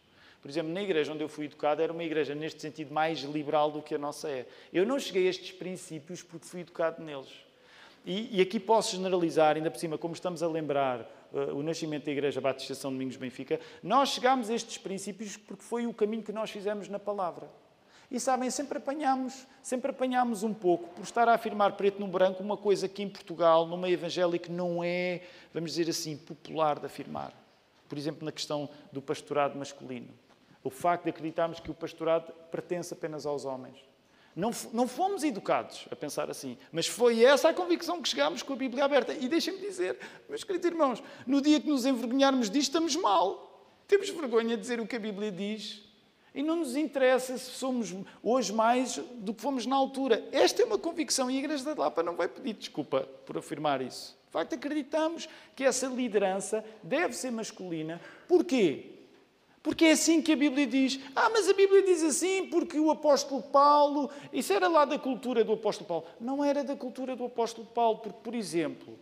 [0.42, 3.72] Por exemplo, na igreja onde eu fui educado era uma igreja neste sentido mais liberal
[3.72, 4.48] do que a nossa é.
[4.74, 7.30] Eu não cheguei a estes princípios porque fui educado neles.
[8.04, 12.06] E, e aqui posso generalizar, ainda por cima, como estamos a lembrar uh, o nascimento
[12.06, 16.24] da Igreja Batista São Domingos Benfica, nós chegámos a estes princípios porque foi o caminho
[16.24, 17.48] que nós fizemos na palavra.
[18.10, 22.44] E sabem, sempre apanhamos, sempre apanhamos um pouco por estar a afirmar preto no branco
[22.44, 25.22] uma coisa que em Portugal, no meio evangélico, não é,
[25.54, 27.32] vamos dizer assim, popular de afirmar.
[27.88, 30.10] Por exemplo, na questão do pastorado masculino.
[30.64, 33.78] O facto de acreditarmos que o pastorado pertence apenas aos homens.
[34.36, 38.54] Não, não fomos educados a pensar assim, mas foi essa a convicção que chegámos com
[38.54, 39.14] a Bíblia aberta.
[39.14, 40.00] E deixem-me dizer,
[40.30, 43.68] meus queridos irmãos, no dia que nos envergonharmos disto, estamos mal.
[43.88, 45.84] Temos vergonha de dizer o que a Bíblia diz
[46.34, 47.94] e não nos interessa se somos
[48.24, 50.24] hoje mais do que fomos na altura.
[50.32, 53.82] Esta é uma convicção e a Igreja da Lapa não vai pedir desculpa por afirmar
[53.82, 54.18] isso.
[54.28, 58.00] De facto, acreditamos que essa liderança deve ser masculina.
[58.30, 58.91] Porquê?
[59.64, 61.00] Porque é assim que a Bíblia diz.
[61.16, 64.10] Ah, mas a Bíblia diz assim porque o apóstolo Paulo.
[64.34, 66.06] Isso era lá da cultura do apóstolo Paulo.
[66.20, 68.98] Não era da cultura do apóstolo Paulo, porque, por exemplo,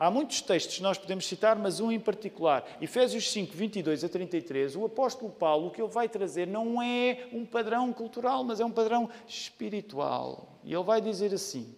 [0.00, 4.08] Há muitos textos que nós podemos citar, mas um em particular, Efésios 5, 22 a
[4.08, 8.60] 33, o apóstolo Paulo, o que ele vai trazer não é um padrão cultural, mas
[8.60, 10.58] é um padrão espiritual.
[10.64, 11.76] E ele vai dizer assim: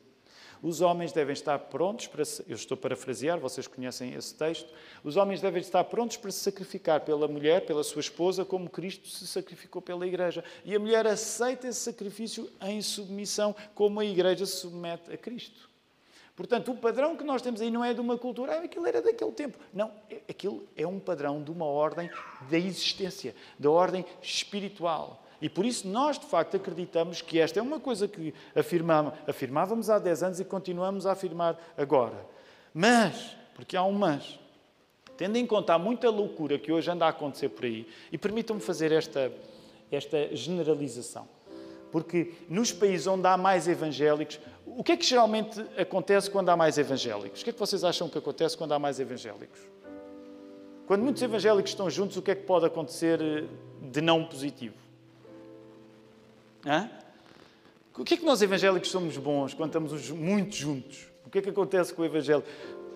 [0.62, 2.22] os homens devem estar prontos para.
[2.46, 4.72] Eu estou parafrasear, vocês conhecem esse texto.
[5.02, 9.08] Os homens devem estar prontos para se sacrificar pela mulher, pela sua esposa, como Cristo
[9.08, 10.44] se sacrificou pela igreja.
[10.64, 15.68] E a mulher aceita esse sacrifício em submissão, como a igreja se submete a Cristo.
[16.36, 19.02] Portanto, o padrão que nós temos aí não é de uma cultura, ah, aquilo era
[19.02, 19.58] daquele tempo.
[19.72, 22.08] Não, é, aquilo é um padrão de uma ordem
[22.48, 25.22] da existência, da ordem espiritual.
[25.42, 28.32] E por isso nós, de facto, acreditamos que esta é uma coisa que
[29.26, 32.24] afirmávamos há 10 anos e continuamos a afirmar agora.
[32.72, 34.38] Mas, porque há um mas,
[35.16, 38.62] tendo em conta a muita loucura que hoje anda a acontecer por aí, e permitam-me
[38.62, 39.32] fazer esta,
[39.90, 41.28] esta generalização.
[41.90, 46.56] Porque nos países onde há mais evangélicos, o que é que geralmente acontece quando há
[46.56, 47.40] mais evangélicos?
[47.40, 49.60] O que é que vocês acham que acontece quando há mais evangélicos?
[50.86, 53.44] Quando muitos evangélicos estão juntos, o que é que pode acontecer eh,
[53.80, 54.81] de não positivo?
[56.66, 56.90] Hã?
[57.96, 61.06] O que é que nós evangélicos somos bons quando estamos muito juntos?
[61.26, 62.42] O que é que acontece com o evangelho?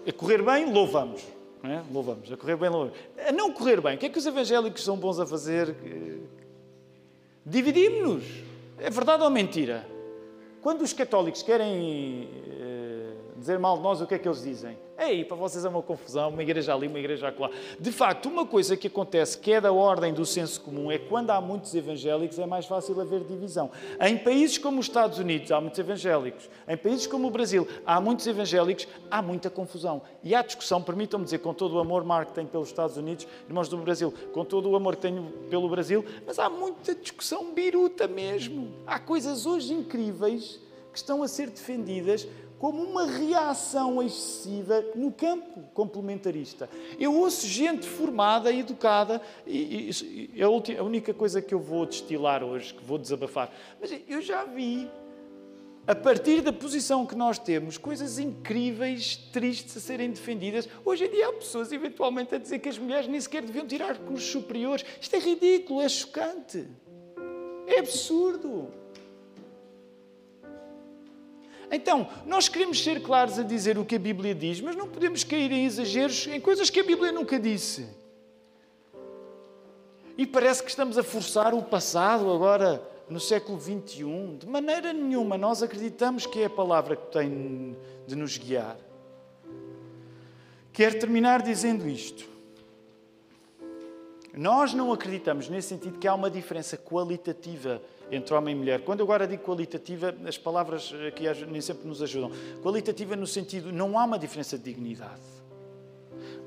[0.07, 1.23] A correr bem, louvamos.
[1.63, 1.83] Não é?
[1.93, 2.33] Louvamos.
[2.33, 2.99] A correr bem, louvamos.
[3.27, 5.75] A não correr bem, o que é que os evangélicos são bons a fazer?
[7.45, 8.25] Dividimos-nos.
[8.79, 9.87] É verdade ou mentira?
[10.63, 12.29] Quando os católicos querem
[13.39, 14.79] dizer mal de nós, o que é que eles dizem?
[14.99, 17.51] Ei, para vocês é uma confusão, uma igreja ali, uma igreja acolá.
[17.79, 21.07] De facto, uma coisa que acontece, que é da ordem do senso comum, é que
[21.07, 23.71] quando há muitos evangélicos é mais fácil haver divisão.
[24.01, 26.49] Em países como os Estados Unidos há muitos evangélicos.
[26.67, 30.01] Em países como o Brasil há muitos evangélicos, há muita confusão.
[30.25, 33.29] E há discussão, permitam-me dizer, com todo o amor, Marco, que tenho pelos Estados Unidos,
[33.47, 37.53] irmãos do Brasil, com todo o amor que tenho pelo Brasil, mas há muita discussão
[37.53, 38.73] biruta mesmo.
[38.87, 40.59] Há coisas hoje incríveis
[40.91, 42.27] que estão a ser defendidas
[42.59, 46.69] como uma reação excessiva no campo complementarista.
[46.99, 51.85] Eu ouço gente formada, educada, e, e, e a, a única coisa que eu vou
[51.85, 54.89] destilar hoje, que vou desabafar, mas eu já vi,
[55.87, 60.69] a partir da posição que nós temos, coisas incríveis, tristes a serem defendidas.
[60.85, 63.97] Hoje em dia há pessoas, eventualmente, a dizer que as mulheres nem sequer deviam tirar
[63.99, 64.85] cursos superiores.
[65.01, 66.67] Isto é ridículo, é chocante.
[67.69, 68.86] É absurdo.
[71.71, 75.25] Então, nós queremos ser claros a dizer o que a Bíblia diz, mas não podemos
[75.25, 77.87] cair em exageros em coisas que a Bíblia nunca disse.
[80.17, 84.39] E parece que estamos a forçar o passado agora no século XXI.
[84.39, 88.79] De maneira nenhuma, nós acreditamos que é a palavra que tem de nos guiar.
[90.73, 92.29] Quero terminar dizendo isto.
[94.35, 97.81] Nós não acreditamos nesse sentido que há uma diferença qualitativa
[98.11, 98.81] entre homem e mulher.
[98.83, 102.31] Quando eu agora digo qualitativa, as palavras aqui nem sempre nos ajudam.
[102.63, 105.37] Qualitativa no sentido, não há uma diferença de dignidade.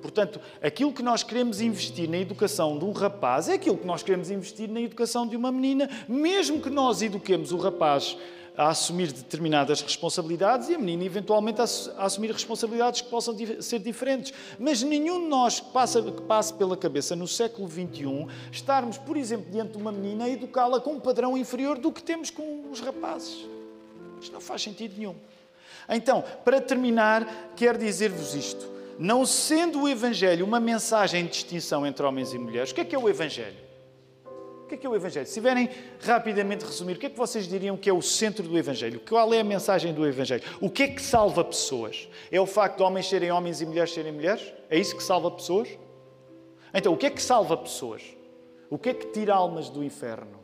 [0.02, 4.02] Portanto, aquilo que nós queremos investir na educação de um rapaz é aquilo que nós
[4.02, 8.18] queremos investir na educação de uma menina, mesmo que nós eduquemos o rapaz
[8.60, 11.64] a assumir determinadas responsabilidades e a menina eventualmente a,
[12.04, 14.34] assumir responsabilidades que possam ser diferentes.
[14.60, 19.16] Mas nenhum de nós que, passa, que passe pela cabeça no século XXI estarmos, por
[19.16, 22.70] exemplo, diante de uma menina a educá-la com um padrão inferior do que temos com
[22.70, 23.46] os rapazes.
[24.22, 25.16] Isto não faz sentido nenhum.
[25.88, 28.70] Então, para terminar, quero dizer-vos isto.
[29.00, 32.86] Não sendo o Evangelho uma mensagem de distinção entre homens e mulheres, o que é
[32.86, 33.69] que é o Evangelho?
[34.70, 35.26] Que é que é o Evangelho?
[35.26, 35.70] Se tiverem
[36.02, 39.02] rapidamente resumir, o que é que vocês diriam que é o centro do Evangelho?
[39.08, 40.44] Qual é a mensagem do Evangelho?
[40.62, 42.08] O que é que salva pessoas?
[42.32, 44.54] É o facto de homens serem homens e mulheres serem mulheres?
[44.70, 45.68] É isso que salva pessoas?
[46.74, 48.04] Então, o que é que salva pessoas?
[48.70, 50.39] O que é que tira almas do inferno?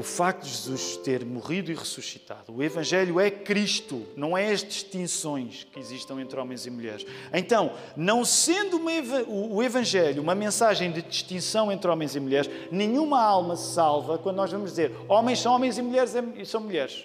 [0.00, 2.56] O facto de Jesus ter morrido e ressuscitado.
[2.56, 7.04] O Evangelho é Cristo, não é as distinções que existam entre homens e mulheres.
[7.34, 8.90] Então, não sendo uma,
[9.28, 14.36] o Evangelho uma mensagem de distinção entre homens e mulheres, nenhuma alma se salva quando
[14.36, 16.14] nós vamos dizer homens são homens e mulheres
[16.46, 17.04] são mulheres.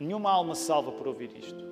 [0.00, 1.64] Nenhuma alma se salva por ouvir isto.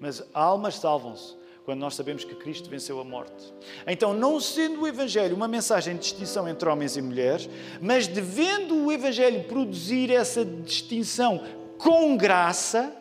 [0.00, 3.52] Mas almas salvam-se quando nós sabemos que Cristo venceu a morte.
[3.86, 7.48] Então, não sendo o Evangelho uma mensagem de distinção entre homens e mulheres,
[7.80, 11.42] mas devendo o Evangelho produzir essa distinção
[11.78, 12.94] com graça,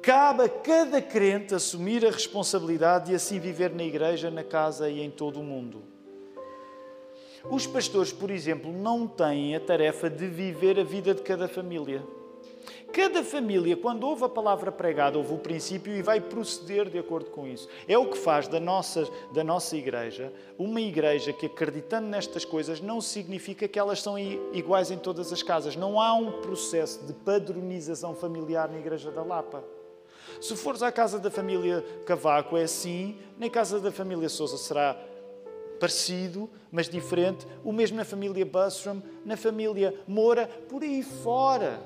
[0.00, 5.00] cabe a cada crente assumir a responsabilidade e assim viver na igreja, na casa e
[5.00, 5.82] em todo o mundo.
[7.50, 12.02] Os pastores, por exemplo, não têm a tarefa de viver a vida de cada família.
[12.92, 17.30] Cada família, quando ouve a palavra pregada, ouve o princípio e vai proceder de acordo
[17.30, 17.68] com isso.
[17.86, 22.82] É o que faz da nossa, da nossa igreja uma igreja que, acreditando nestas coisas,
[22.82, 25.74] não significa que elas são iguais em todas as casas.
[25.74, 29.64] Não há um processo de padronização familiar na Igreja da Lapa.
[30.38, 34.96] Se fores à casa da família Cavaco, é assim, na casa da família Souza será
[35.80, 37.46] parecido, mas diferente.
[37.64, 41.80] O mesmo na família Busram, na família Moura, por aí fora.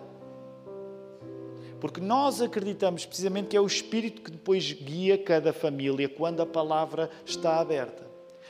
[1.85, 6.47] Porque nós acreditamos precisamente que é o Espírito que depois guia cada família quando a
[6.47, 8.07] palavra está aberta.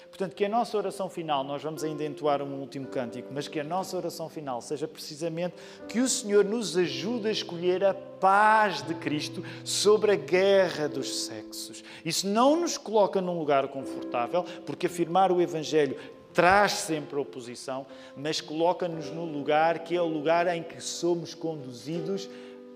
[0.08, 3.58] Portanto, que a nossa oração final, nós vamos ainda entoar um último cântico, mas que
[3.58, 5.56] a nossa oração final seja precisamente
[5.88, 11.24] que o Senhor nos ajude a escolher a paz de Cristo sobre a guerra dos
[11.24, 11.82] sexos.
[12.04, 15.96] Isso não nos coloca num lugar confortável, porque afirmar o Evangelho
[16.32, 17.84] traz sempre oposição,
[18.16, 22.28] mas coloca-nos no lugar que é o lugar em que somos conduzidos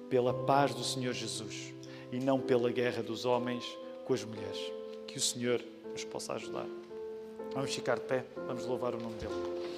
[0.09, 1.75] pela paz do Senhor Jesus
[2.11, 3.65] e não pela guerra dos homens
[4.05, 4.73] com as mulheres.
[5.07, 6.67] Que o Senhor nos possa ajudar.
[7.55, 9.78] Vamos ficar de pé, vamos louvar o nome dEle.